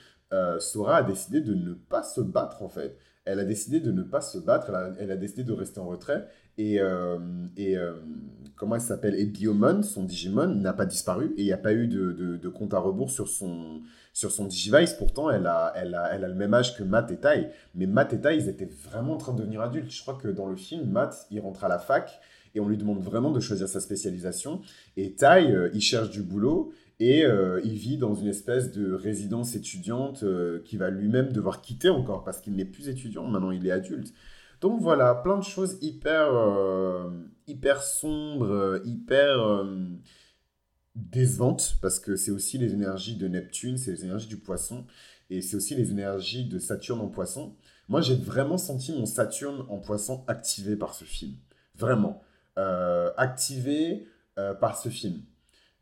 [0.60, 2.98] Sora a décidé de ne pas se battre, en fait.
[3.26, 6.30] Elle a décidé de ne pas se battre, elle a décidé de rester en retrait.
[6.58, 6.80] Et,
[7.58, 7.78] et
[8.56, 9.16] comment elle s'appelle?
[9.16, 12.74] Et Biomon, son Digimon, n'a pas disparu et il n'y a pas eu de, compte
[12.74, 13.82] à rebours sur son,
[14.14, 14.94] sur son Digivice.
[14.94, 17.50] Pourtant, elle a, elle, a, elle a le même âge que Matt et Tai.
[17.76, 19.92] Mais Matt et Tai, ils étaient vraiment en train de devenir adultes.
[19.92, 22.20] Je crois que dans le film, Matt, il rentre à la fac
[22.54, 24.62] et on lui demande vraiment de choisir sa spécialisation.
[24.98, 28.94] Et Tai, euh, il cherche du boulot et euh, il vit dans une espèce de
[28.94, 33.52] résidence étudiante euh, qui va lui-même devoir quitter encore parce qu'il n'est plus étudiant, maintenant
[33.52, 34.14] il est adulte.
[34.66, 36.28] Donc voilà, plein de choses hyper,
[37.46, 39.64] hyper sombres, hyper
[40.96, 44.88] décevante parce que c'est aussi les énergies de Neptune, c'est les énergies du poisson
[45.30, 47.54] et c'est aussi les énergies de Saturne en poisson.
[47.90, 51.34] Moi, j'ai vraiment senti mon Saturne en poisson activé par ce film.
[51.76, 52.24] Vraiment.
[52.58, 54.08] Euh, activé
[54.40, 55.22] euh, par ce film.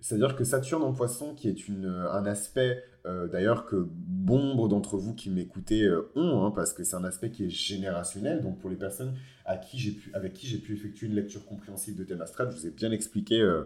[0.03, 4.97] C'est-à-dire que Saturne en poisson, qui est une, un aspect euh, d'ailleurs que bon d'entre
[4.97, 8.41] vous qui m'écoutez euh, ont, hein, parce que c'est un aspect qui est générationnel.
[8.41, 9.13] Donc pour les personnes
[9.45, 12.57] à qui pu, avec qui j'ai pu effectuer une lecture compréhensive de thème astral, je
[12.57, 13.63] vous ai bien expliqué euh,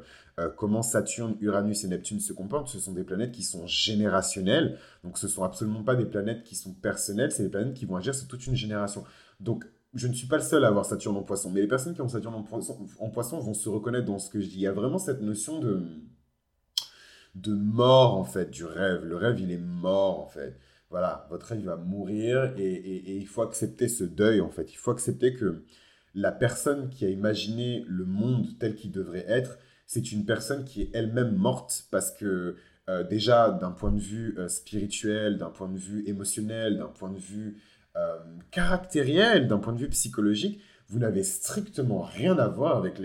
[0.58, 2.67] comment Saturne, Uranus et Neptune se comportent.
[2.67, 4.78] Ce sont des planètes qui sont générationnelles.
[5.04, 7.86] Donc ce ne sont absolument pas des planètes qui sont personnelles, c'est des planètes qui
[7.86, 9.04] vont agir sur toute une génération.
[9.39, 11.95] Donc je ne suis pas le seul à avoir Saturne en poisson, mais les personnes
[11.95, 14.58] qui ont Saturne en poisson, en poisson vont se reconnaître dans ce que je dis.
[14.58, 15.84] Il y a vraiment cette notion de
[17.35, 19.03] de mort, en fait, du rêve.
[19.05, 20.57] Le rêve, il est mort, en fait.
[20.89, 24.71] Voilà, votre rêve va mourir et, il faut accepter ce deuil, en fait.
[24.71, 25.63] Il faut accepter que
[26.15, 30.81] la personne qui a imaginé le monde tel qu'il devrait être, c'est une personne qui
[30.81, 32.55] est elle-même morte parce que
[32.89, 37.11] euh, déjà, d'un point de vue euh, spirituel, d'un point de vue émotionnel, d'un point
[37.11, 37.57] de vue
[37.97, 38.17] euh,
[38.51, 43.01] caractériel, d'un point de vue psychologique, vous n'avez strictement rien à voir avec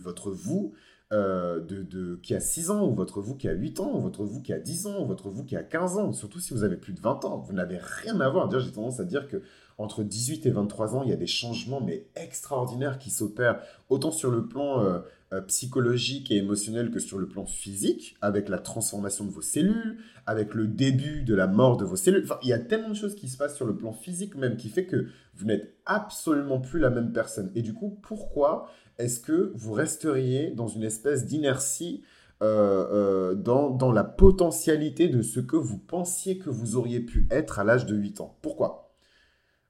[0.00, 0.72] votre vous,
[1.12, 4.24] euh, de, qui a 6 ans, ou votre vous qui a 8 ans, ou votre
[4.24, 6.64] vous qui a 10 ans, ou votre vous qui a 15 ans, surtout si vous
[6.64, 7.38] avez plus de 20 ans.
[7.38, 8.50] Vous n'avez rien à voir.
[8.58, 9.42] J'ai tendance à dire que
[9.78, 14.10] entre 18 et 23 ans, il y a des changements mais extraordinaires qui s'opèrent, autant
[14.10, 14.98] sur le plan euh,
[15.32, 19.98] euh, psychologique et émotionnel que sur le plan physique, avec la transformation de vos cellules,
[20.26, 22.24] avec le début de la mort de vos cellules.
[22.24, 24.56] Enfin, il y a tellement de choses qui se passent sur le plan physique même
[24.56, 27.52] qui fait que vous n'êtes absolument plus la même personne.
[27.54, 32.02] Et du coup, pourquoi est-ce que vous resteriez dans une espèce d'inertie
[32.40, 37.58] euh, euh, dans, la potentialité de ce que vous pensiez que vous auriez pu être
[37.58, 38.36] à l'âge de 8 ans?
[38.42, 38.87] Pourquoi?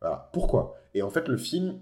[0.00, 0.76] Voilà, pourquoi?
[0.94, 1.78] Et en fait, le film,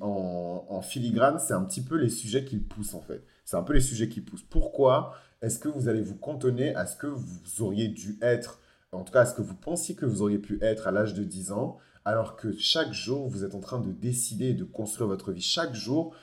[0.00, 3.22] en, filigrane, c'est un petit peu les sujets qu'il pousse, en fait.
[3.44, 4.42] C'est un peu les sujets qu'il pousse.
[4.42, 8.60] Pourquoi est-ce que vous allez vous cantonner à ce que vous auriez dû être,
[8.92, 11.14] en tout cas à ce que vous pensiez que vous auriez pu être à l'âge
[11.14, 15.08] de 10 ans, alors que chaque jour, vous êtes en train de décider de construire
[15.08, 15.42] votre vie.
[15.42, 16.14] Chaque jour,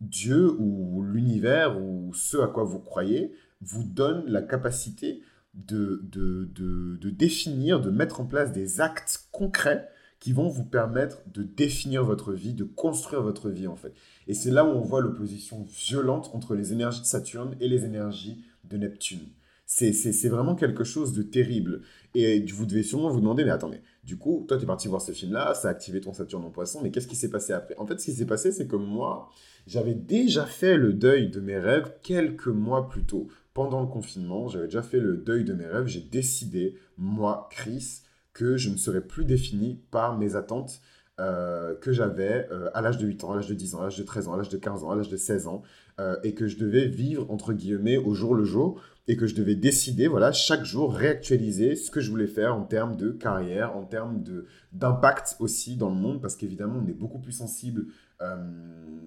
[0.00, 5.22] Dieu ou l'univers ou ce à quoi vous croyez vous donne la capacité
[5.54, 9.88] de, de, définir, de mettre en place des actes concrets
[10.20, 13.94] qui vont vous permettre de définir votre vie, de construire votre vie en fait.
[14.28, 17.84] Et c'est là où on voit l'opposition violente entre les énergies de Saturne et les
[17.84, 19.26] énergies de Neptune.
[19.66, 21.82] C'est vraiment quelque chose de terrible.
[22.14, 25.00] Et vous devez sûrement vous demander, mais attendez, du coup, toi, tu es parti voir
[25.00, 27.76] ce film-là, ça a activé ton Saturne en poisson, mais qu'est-ce qui s'est passé après?
[27.78, 29.30] En fait, ce qui s'est passé, c'est que moi,
[29.68, 33.28] j'avais déjà fait le deuil de mes rêves quelques mois plus tôt.
[33.54, 35.86] Pendant le confinement, j'avais déjà fait le deuil de mes rêves.
[35.86, 38.00] J'ai décidé, moi, Chris,
[38.40, 40.80] que je ne serais plus défini par mes attentes
[41.20, 43.82] euh, que j'avais euh, à l'âge de 8 ans, à l'âge de 10 ans, à
[43.84, 45.60] l'âge de 13 ans, à l'âge de 15 ans, à l'âge de 16 ans,
[46.00, 49.34] euh, et que je devais vivre, entre guillemets, au jour le jour, et que je
[49.34, 53.76] devais décider, voilà, chaque jour, réactualiser ce que je voulais faire en termes de carrière,
[53.76, 54.24] en termes
[54.72, 57.88] d'impact aussi dans le monde, parce qu'évidemment, on est beaucoup plus sensible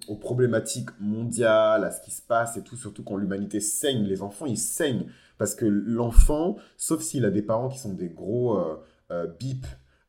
[0.08, 4.04] aux problématiques mondiales, à ce qui se passe et tout, surtout quand l'humanité saigne.
[4.06, 5.06] Les enfants, ils saignent,
[5.38, 8.60] parce que l'enfant, sauf s'il a des parents qui sont des gros
[9.39, 9.65] bip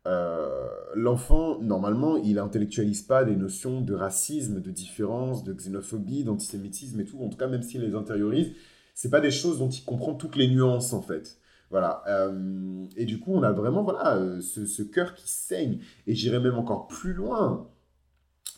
[0.07, 7.01] euh, l'enfant, normalement, il intellectualise pas des notions de racisme, de différence, de xénophobie, d'antisémitisme
[7.01, 7.19] et tout.
[7.21, 8.53] En tout cas, même s'il les intériorise,
[8.95, 11.39] c'est pas des choses dont il comprend toutes les nuances, en fait.
[11.71, 12.03] Voilà.
[12.07, 15.79] Euh, et du coup, on a vraiment voilà, euh, ce, ce cœur qui saigne.
[16.07, 17.69] Et j'irai même encore plus loin.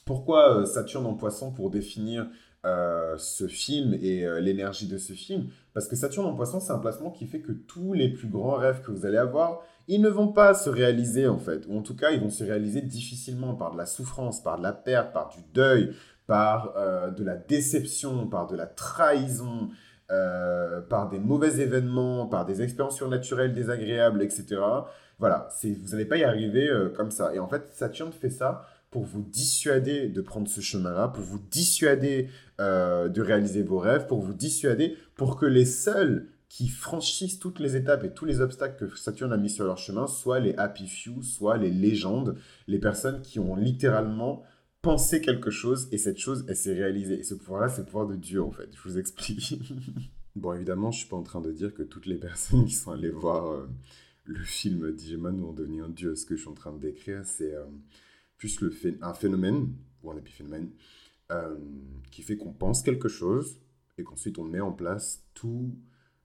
[0.05, 2.29] Pourquoi Saturne en poisson pour définir
[3.17, 5.49] ce film et l'énergie de ce film?
[5.73, 8.57] Parce que Saturne en poisson, c'est un placement qui fait que tous les plus grands
[8.57, 11.83] rêves que vous allez avoir, ils ne vont pas se réaliser en fait, ou en
[11.83, 15.13] tout cas ils vont se réaliser difficilement par de la souffrance, par de la perte,
[15.13, 15.95] par du deuil,
[16.27, 19.69] par euh, de la déception, par de la trahison,
[20.11, 24.61] euh, par des mauvais événements, par des expériences surnaturelles désagréables, etc.
[25.19, 27.35] Voilà, vous n'allez pas y arriver euh, comme ça.
[27.35, 31.41] Et en fait, Saturne fait ça pour vous dissuader de prendre ce chemin-là, pour vous
[31.51, 37.59] dissuader de réaliser vos rêves, pour vous dissuader, pour que les seuls qui franchissent toutes
[37.59, 40.55] les étapes et tous les obstacles que Saturne a mis sur leur chemin, soit les
[40.55, 44.45] happy few, soit les légendes, les personnes qui ont littéralement
[44.81, 47.19] pensé quelque chose et cette chose, elle s'est réalisée.
[47.19, 48.69] Et ce pouvoir-là, c'est le pouvoir de Dieu, en fait.
[48.73, 49.61] Je vous explique.
[50.37, 52.93] bon, évidemment, je suis pas en train de dire que toutes les personnes qui sont
[52.93, 53.69] allées voir euh,
[54.25, 56.15] le film Digimon vont devenir dieu.
[56.15, 57.65] Ce que je suis en train de décrire, c'est euh,
[58.39, 60.71] plus le un phénomène, ou un épiphénomène,
[61.33, 61.57] euh,
[62.13, 63.59] qui fait qu'on pense quelque chose
[63.99, 65.75] et qu'ensuite on met en place tout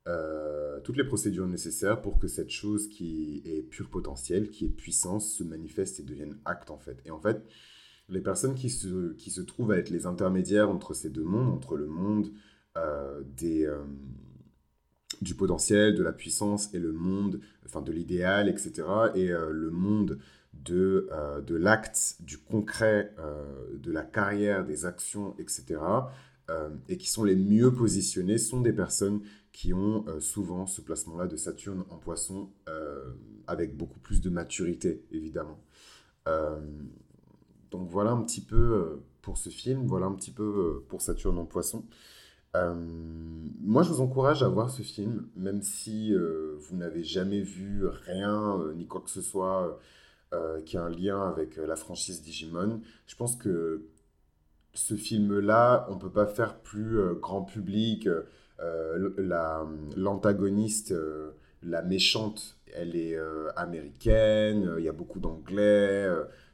[0.07, 4.69] euh, toutes les procédures nécessaires pour que cette chose qui est pure potentiel, qui est
[4.69, 7.01] puissance, se manifeste et devienne acte en fait.
[7.05, 7.45] Et en fait,
[8.09, 11.49] les personnes qui se, qui se trouvent à être les intermédiaires entre ces deux mondes,
[11.49, 12.31] entre le monde
[12.77, 13.83] euh, des, euh,
[15.21, 18.83] du potentiel, de la puissance et le monde, enfin de l'idéal, etc.,
[19.13, 20.17] et le monde
[20.53, 21.09] de,
[21.45, 23.13] de l'acte, du concret,
[23.73, 25.79] de la carrière, des actions, etc.,
[26.89, 29.21] et qui sont les mieux positionnés sont des personnes
[29.53, 32.49] qui ont souvent ce placement-là de Saturne en poisson
[33.47, 35.59] avec beaucoup plus de maturité, évidemment.
[36.25, 41.45] donc voilà un petit peu pour ce film, voilà un petit peu pour Saturne en
[41.45, 41.85] poisson.
[42.55, 42.73] Euh,
[43.61, 47.85] moi, je vous encourage à voir ce film, même si euh, vous n'avez jamais vu
[47.87, 49.79] rien, euh, ni quoi que ce soit
[50.65, 52.79] qui a un lien avec la franchise Digimon.
[53.05, 53.83] Je pense que
[54.73, 58.07] ce film-là, on ne peut pas faire plus grand public.
[59.97, 60.93] L'antagoniste,
[61.63, 63.17] la, méchante, elle est
[63.55, 66.07] américaine, il y a beaucoup d'anglais.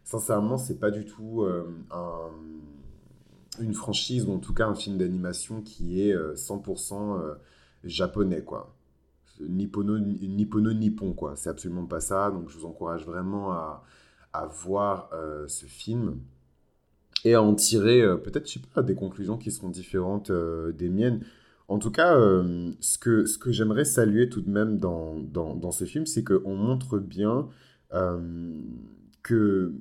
[0.03, 1.45] sincèrement, c'est pas du tout
[1.91, 2.31] un
[3.59, 7.35] une franchise ou en tout cas un film d'animation qui est 100% euh, euh,
[7.83, 8.75] japonais quoi.
[9.39, 11.35] Nippono, Nippono Nippon quoi.
[11.35, 12.31] C'est absolument pas ça.
[12.31, 13.83] Donc je vous encourage vraiment à,
[14.33, 16.19] à voir euh, ce film
[17.23, 21.21] et à en tirer peut-être je sais pas des conclusions qui seront différentes des miennes.
[21.67, 22.15] En tout cas,
[22.79, 26.23] ce que, ce que j'aimerais saluer tout de même dans, dans, dans ce film, c'est
[26.23, 27.49] qu'on montre bien
[29.23, 29.73] que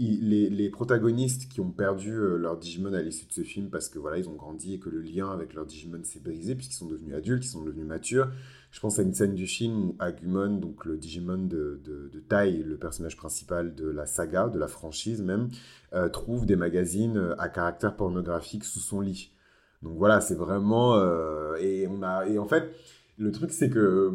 [0.00, 3.98] les, protagonistes qui ont perdu euh, leur Digimon à l'issue de ce film parce que
[3.98, 6.86] voilà, ils ont grandi et que le lien avec leur Digimon s'est brisé puisqu'ils sont
[6.86, 8.30] devenus adultes, ils sont devenus matures.
[8.70, 12.52] Je pense à une scène du film où Agumon, donc le Digimon de, de, Tai,
[12.52, 15.48] le personnage principal de la saga, de la franchise même,
[15.92, 19.32] euh, trouve des magazines euh, à caractère pornographique sous son lit.
[19.82, 20.96] Donc voilà, c'est vraiment
[21.56, 22.70] et on a et en fait
[23.16, 24.12] le truc c'est que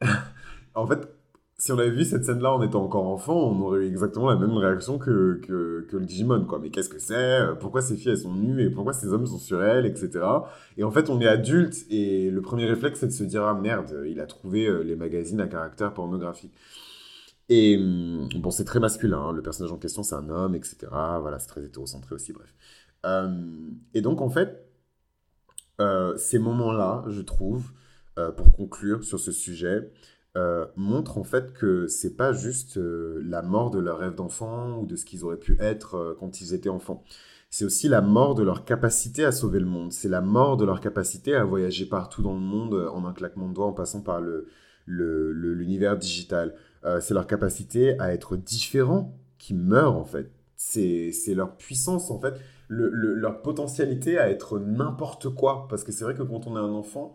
[0.74, 1.08] en fait
[1.66, 4.36] si on avait vu cette scène-là en étant encore enfant, on aurait eu exactement la
[4.36, 6.60] même réaction que, que, le Digimon, quoi.
[6.60, 7.40] Mais qu'est-ce que c'est?
[7.58, 8.62] Pourquoi ces filles, elles sont nues?
[8.62, 9.84] Et pourquoi ces hommes sont sur elles?
[9.84, 10.10] Etc.
[10.76, 13.54] Et en fait, on est adulte, et le premier réflexe, c'est de se dire, ah
[13.54, 16.54] merde, il a trouvé euh, les magazines à caractère pornographique.
[17.48, 19.32] Et hum, bon, c'est très masculin, hein.
[19.32, 20.76] le personnage en question, c'est un homme, etc.
[21.20, 22.54] Voilà, c'est très hétérocentré aussi, bref.
[23.02, 24.68] Hum, et donc, en fait,
[25.80, 27.72] euh, ces moments-là, je trouve,
[28.18, 29.90] euh, pour conclure sur ce sujet,
[30.36, 34.80] euh, montrent en fait que c'est pas juste euh, la mort de leur rêve d'enfant
[34.80, 37.02] ou de ce qu'ils auraient pu être euh, quand ils étaient enfants.
[37.48, 39.94] C'est aussi la mort de leur capacité à sauver le monde.
[39.94, 43.48] C'est la mort de leur capacité à voyager partout dans le monde en un claquement
[43.48, 44.48] de doigts en passant par le,
[44.86, 46.54] l'univers digital.
[47.00, 50.30] c'est leur capacité à être différents qui meurt en fait.
[50.56, 52.34] C'est, leur puissance en fait,
[52.68, 55.66] leur potentialité à être n'importe quoi.
[55.70, 57.14] Parce que c'est vrai que quand on est un enfant,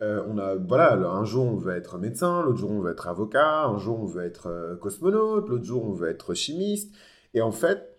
[0.00, 3.08] euh, on a, voilà, un jour on veut être médecin, l'autre jour on veut être
[3.08, 6.94] avocat, un jour on veut être euh, cosmonaute, l'autre jour on veut être chimiste.
[7.34, 7.98] Et en fait,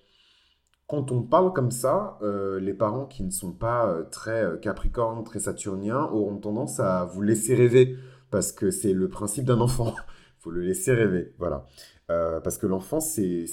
[0.88, 5.39] quand on parle comme ça, euh, les parents qui ne sont pas très capricornes, très
[5.39, 7.97] saturniens, auront tendance à vous laisser rêver,
[8.31, 9.93] parce que c'est le principe d'un enfant.
[10.39, 11.67] Faut le laisser rêver, voilà.
[12.07, 13.45] parce que l'enfant, c'est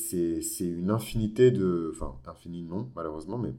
[0.61, 1.93] une infinité de...
[1.95, 3.55] Enfin, infini non, malheureusement, mais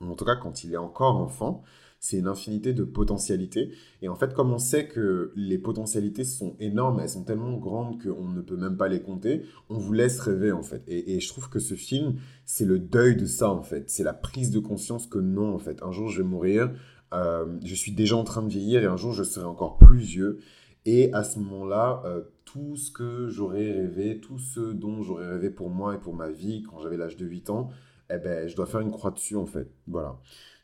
[0.00, 1.62] en tout cas, quand il est encore enfant,
[2.00, 3.72] c'est une infinité de potentialités.
[4.02, 8.02] Et en fait, comme on sait que les potentialités sont énormes, elles sont tellement grandes
[8.02, 10.82] qu'on ne peut même pas les compter, on vous laisse rêver en fait.
[10.86, 13.90] Et, je trouve que ce film, c'est le deuil de ça en fait.
[13.90, 15.82] C'est la prise de conscience que non en fait.
[15.82, 16.72] Un jour, je vais mourir.
[17.14, 19.98] Euh, je suis déjà en train de vieillir et un jour, je serai encore plus
[19.98, 20.38] vieux.
[20.84, 25.50] Et à ce moment-là, euh, tout ce que j'aurais rêvé, tout ce dont j'aurais rêvé
[25.50, 27.70] pour moi et pour ma vie quand j'avais l'âge de 8 ans,
[28.10, 29.70] eh ben, je dois faire une croix dessus en fait.
[29.86, 30.18] Voilà.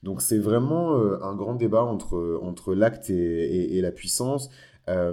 [0.05, 4.51] Donc c'est vraiment euh, un grand débat entre, entre l'acte et, la puissance.
[4.89, 5.13] Euh,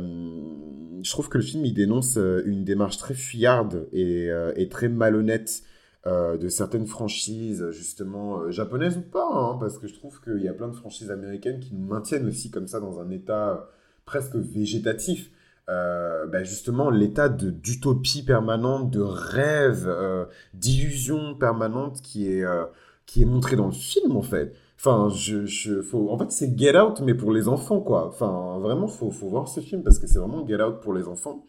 [1.02, 4.30] je trouve que le film il dénonce euh, une démarche très fuyarde et,
[4.70, 5.64] très malhonnête
[6.06, 10.54] de certaines franchises, justement japonaises ou pas, hein, parce que je trouve qu'il y a
[10.54, 13.70] plein de franchises américaines qui nous maintiennent aussi comme ça dans un état
[14.06, 15.32] presque végétatif.
[15.68, 19.88] Ben justement l'état d'utopie permanente, de rêve,
[20.54, 22.44] d'illusion permanente qui est,
[23.06, 24.56] qui est montré dans le film en fait.
[24.84, 26.10] Enfin, je, je, faut...
[26.10, 28.08] En fait, c'est Get Out, mais pour les enfants, quoi.
[28.08, 31.08] Enfin, vraiment, faut, faut voir ce film parce que c'est vraiment Get Out pour les
[31.08, 31.46] enfants.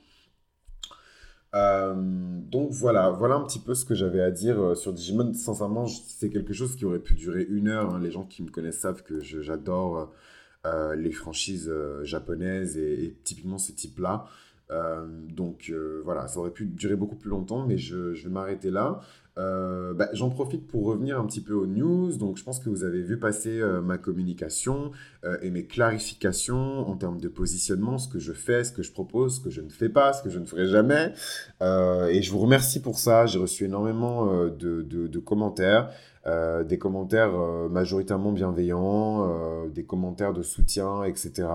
[1.54, 5.32] Euh, donc voilà, voilà un petit peu ce que j'avais à dire euh, sur Digimon.
[5.32, 7.94] Sincèrement, c'est quelque chose qui aurait pu durer une heure.
[7.94, 8.00] Hein.
[8.00, 10.12] Les gens qui me connaissent savent que j'adore
[10.66, 14.26] euh, les franchises japonaises et, typiquement ce type-là.
[15.28, 15.72] donc
[16.04, 19.00] voilà, ça aurait pu durer beaucoup plus longtemps, mais je, je vais m'arrêter là.
[19.38, 22.16] Euh, bah, j'en profite pour revenir un petit peu aux news.
[22.16, 24.92] Donc, je pense que vous avez vu passer euh, ma communication
[25.24, 28.92] euh, et mes clarifications en termes de positionnement, ce que je fais, ce que je
[28.92, 31.12] propose, ce que je ne fais pas, ce que je ne ferai jamais.
[31.60, 33.26] et je vous remercie pour ça.
[33.26, 35.90] J'ai reçu énormément de, de, commentaires,
[36.26, 37.32] des commentaires
[37.70, 41.48] majoritairement bienveillants, des commentaires de soutien, etc.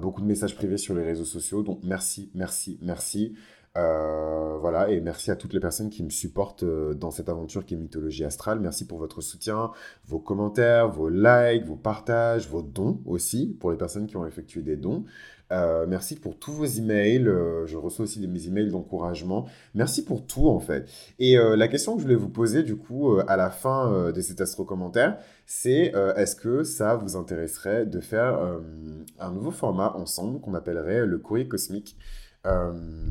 [0.00, 1.62] beaucoup de messages privés sur les réseaux sociaux.
[1.62, 3.34] Donc, merci, merci, merci.
[3.76, 7.64] Euh, voilà, et merci à toutes les personnes qui me supportent euh, dans cette aventure
[7.64, 8.58] qui est Mythologie Astrale.
[8.58, 9.70] Merci pour votre soutien,
[10.06, 14.62] vos commentaires, vos likes, vos partages, vos dons aussi, pour les personnes qui ont effectué
[14.62, 15.04] des dons.
[15.52, 17.24] Euh, merci pour tous vos emails.
[17.66, 19.46] je reçois aussi mes emails d'encouragement.
[19.74, 20.88] Merci pour tout, en fait.
[21.18, 24.40] Et la question que je voulais vous poser, du coup, à la fin de cet
[24.40, 28.60] astro commentaire, c'est est-ce que ça vous intéresserait de faire
[29.18, 31.96] un nouveau format ensemble qu'on appellerait le courrier cosmique?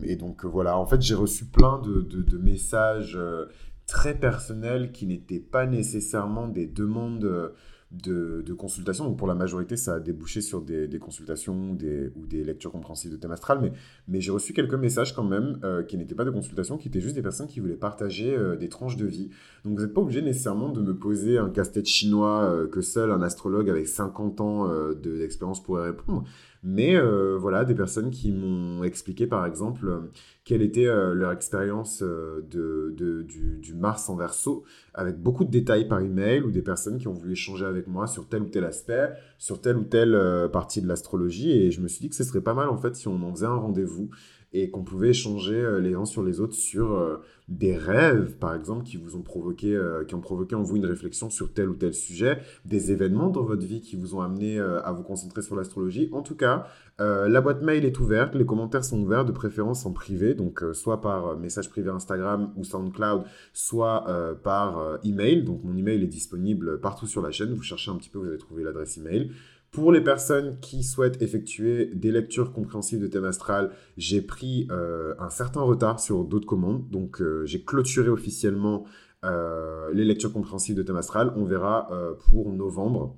[0.04, 3.46] Et donc voilà, en fait j'ai reçu plein de, de, messages euh,
[3.86, 7.50] très personnels qui n'étaient pas nécessairement des demandes euh,
[7.92, 9.06] de, de, consultation.
[9.06, 12.72] Donc pour la majorité, ça a débouché sur des, des consultations des, ou des lectures
[12.72, 13.60] compréhensives de thème astral.
[13.62, 13.72] Mais,
[14.08, 17.16] mais j'ai reçu quelques messages quand même qui n'étaient pas de consultation, qui étaient juste
[17.16, 19.30] des personnes qui voulaient partager des tranches de vie.
[19.66, 23.24] Donc vous n'êtes pas obligé nécessairement de me poser un casse-tête chinois que seul un
[23.24, 26.26] astrologue avec 50 ans d'expérience pourrait répondre.
[26.62, 30.00] Mais euh, voilà, des personnes qui m'ont expliqué par exemple euh,
[30.44, 35.88] quelle était euh, leur expérience de, du, du, Mars en verso, avec beaucoup de détails
[35.88, 38.66] par email, ou des personnes qui ont voulu échanger avec moi sur tel ou tel
[38.66, 41.52] aspect, sur telle ou telle partie de l'astrologie.
[41.52, 43.34] Et je me suis dit que ce serait pas mal en fait si on en
[43.34, 44.10] faisait un rendez-vous
[44.52, 48.56] et qu'on pouvait échanger euh, les uns sur les autres sur euh, des rêves, par
[48.56, 51.70] exemple, qui vous ont provoqué, euh, qui ont provoqué en vous une réflexion sur tel
[51.70, 55.42] ou tel sujet, des événements dans votre vie qui vous ont amené à vous concentrer
[55.42, 56.10] sur l'astrologie.
[56.12, 56.68] En tout cas,
[57.00, 61.02] la boîte mail est ouverte, les commentaires sont ouverts, de préférence en privé, donc soit
[61.02, 63.24] par message privé Instagram ou SoundCloud,
[63.54, 65.44] soit par email.
[65.44, 67.54] Donc mon email est disponible partout sur la chaîne.
[67.54, 69.32] Vous cherchez un petit peu, vous allez trouver l'adresse email.
[69.72, 75.14] Pour les personnes qui souhaitent effectuer des lectures compréhensives de thème astral, j'ai pris euh,
[75.20, 76.90] un certain retard sur d'autres commandes.
[76.90, 78.86] Donc, euh, j'ai clôturé officiellement
[79.24, 81.34] euh, les lectures compréhensives de thème astral.
[81.36, 81.88] On verra
[82.30, 83.16] pour novembre,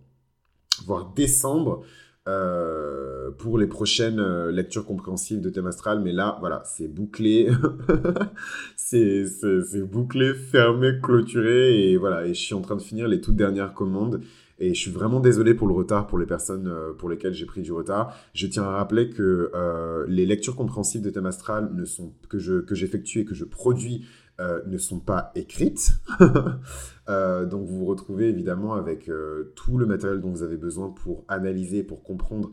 [0.85, 1.83] voire décembre,
[3.37, 6.01] pour les prochaines lectures compréhensives de thème astral.
[6.01, 7.49] Mais là, voilà, c'est bouclé.
[8.75, 9.23] c'est
[9.83, 11.91] bouclé, fermé, clôturé.
[11.91, 14.21] Et voilà, et je suis en train de finir les toutes dernières commandes.
[14.61, 17.47] Et je suis vraiment désolé pour le retard, pour les personnes euh, pour lesquelles j'ai
[17.47, 18.15] pris du retard.
[18.33, 22.37] Je tiens à rappeler que euh, les lectures compréhensives de thème astral ne sont, que,
[22.37, 24.05] je, que j'effectue et que je produis
[24.39, 25.91] euh, ne sont pas écrites.
[27.09, 30.91] Euh, donc vous vous retrouvez évidemment avec euh, tout le matériel dont vous avez besoin
[30.91, 32.51] pour analyser, pour comprendre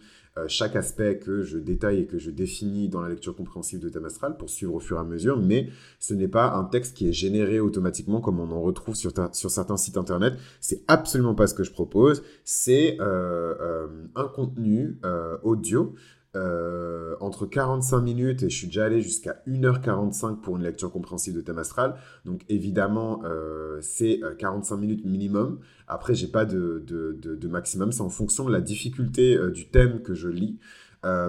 [0.48, 4.06] chaque aspect que je détaille et que je définis dans la lecture compréhensive de thème
[4.06, 5.38] astral pour suivre au fur et à mesure.
[5.38, 5.68] Mais
[6.00, 9.50] ce n'est pas un texte qui est généré automatiquement comme on en retrouve sur, sur
[9.50, 10.34] certains sites internet.
[10.60, 12.24] C'est absolument pas ce que je propose.
[12.42, 14.98] C'est un contenu
[15.42, 15.94] audio
[16.36, 21.34] euh, entre 45 minutes et je suis déjà allé jusqu'à 1h45 pour une lecture compréhensive
[21.34, 21.94] de thème astral.
[22.26, 25.60] Donc évidemment, euh, c'est 45 euh, minutes minimum.
[25.86, 27.92] Après, j'ai pas de, de, de, maximum.
[27.92, 30.58] C'est en fonction de la difficulté du thème que je lis.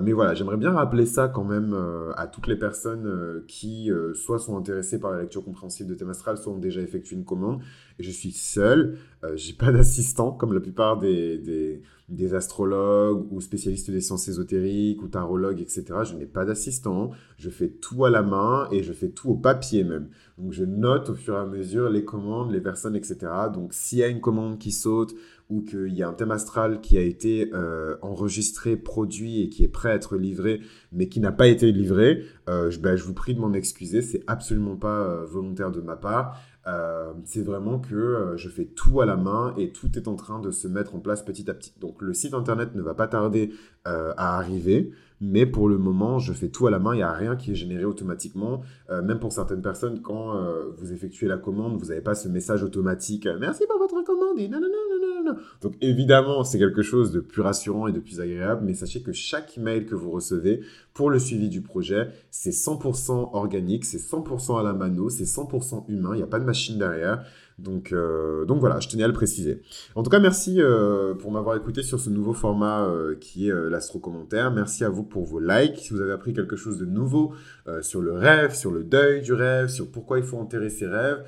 [0.01, 1.75] Mais voilà, j'aimerais bien rappeler ça quand même
[2.15, 6.37] à toutes les personnes qui soit sont intéressées par la lecture compréhensive de thème astral,
[6.37, 7.61] soit ont déjà effectué une commande.
[7.99, 8.97] Et je suis seul,
[9.35, 15.01] j'ai pas d'assistant comme la plupart des, des des astrologues ou spécialistes des sciences ésotériques
[15.03, 15.85] ou tarologues, etc.
[16.03, 19.35] Je n'ai pas d'assistant, je fais tout à la main et je fais tout au
[19.35, 20.09] papier même.
[20.37, 23.17] Donc je note au fur et à mesure les commandes, les personnes, etc.
[23.53, 25.13] Donc s'il y a une commande qui saute
[25.49, 29.63] ou qu'il y a un thème astral qui a été euh, enregistré, produit et qui
[29.63, 33.03] est prêt à être livré, mais qui n'a pas été livré, euh, je, ben, je,
[33.03, 36.39] vous prie de m'en excuser, c'est absolument pas euh, volontaire de ma part.
[37.25, 40.51] C'est vraiment que je fais tout à la main et tout est en train de
[40.51, 41.73] se mettre en place petit à petit.
[41.79, 43.53] Donc le site internet ne va pas tarder
[43.85, 44.91] à arriver,
[45.21, 47.51] mais pour le moment, je fais tout à la main, il n'y a rien qui
[47.51, 48.61] est généré automatiquement.
[48.89, 50.35] même pour certaines personnes, quand
[50.77, 54.47] vous effectuez la commande, vous n'avez pas ce message automatique «Merci pour votre commande» et
[54.47, 54.59] non,
[55.61, 59.11] donc évidemment, c'est quelque chose de plus rassurant et de plus agréable, mais sachez que
[59.11, 60.61] chaque email que vous recevez
[60.93, 65.85] pour le suivi du projet, c'est 100% organique, c'est 100% à la mano, c'est 100%
[65.87, 67.23] humain, il n'y a pas de machine derrière.
[67.59, 69.61] Donc, euh, donc voilà, je tenais à le préciser.
[69.95, 73.69] En tout cas, merci euh, pour m'avoir écouté sur ce nouveau format euh, qui est
[73.69, 74.51] l'astro-commentaire.
[74.51, 75.77] Merci à vous pour vos likes.
[75.77, 77.33] Si vous avez appris quelque chose de nouveau
[77.81, 81.23] sur le rêve, sur le deuil du rêve, sur pourquoi il faut enterrer ses rêves,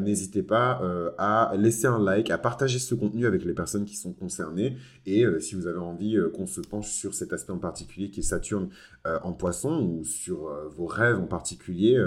[0.00, 0.80] n'hésitez pas
[1.18, 4.76] à laisser un like, à partager ce contenu avec les personnes qui sont concernées.
[5.04, 8.24] Et si vous avez envie qu'on se penche sur cet aspect en particulier qui est
[8.24, 8.68] Saturne
[9.04, 12.02] en poisson ou sur vos rêves en particulier,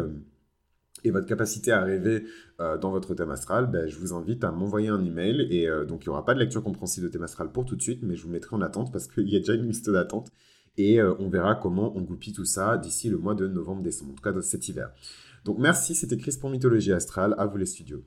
[1.05, 2.25] et votre capacité à rêver
[2.59, 5.47] euh, dans votre thème astral, ben, je vous invite à m'envoyer un email.
[5.51, 7.75] Et euh, donc, il n'y aura pas de lecture compréhensive de thème astral pour tout
[7.75, 9.89] de suite, mais je vous mettrai en attente parce qu'il y a déjà une liste
[9.89, 10.29] d'attente.
[10.77, 14.15] Et euh, on verra comment on goupille tout ça d'ici le mois de novembre-décembre, en
[14.15, 14.91] tout cas cet hiver.
[15.45, 17.35] Donc, merci, c'était Chris pour Mythologie Astrale.
[17.37, 18.03] À vous les studios.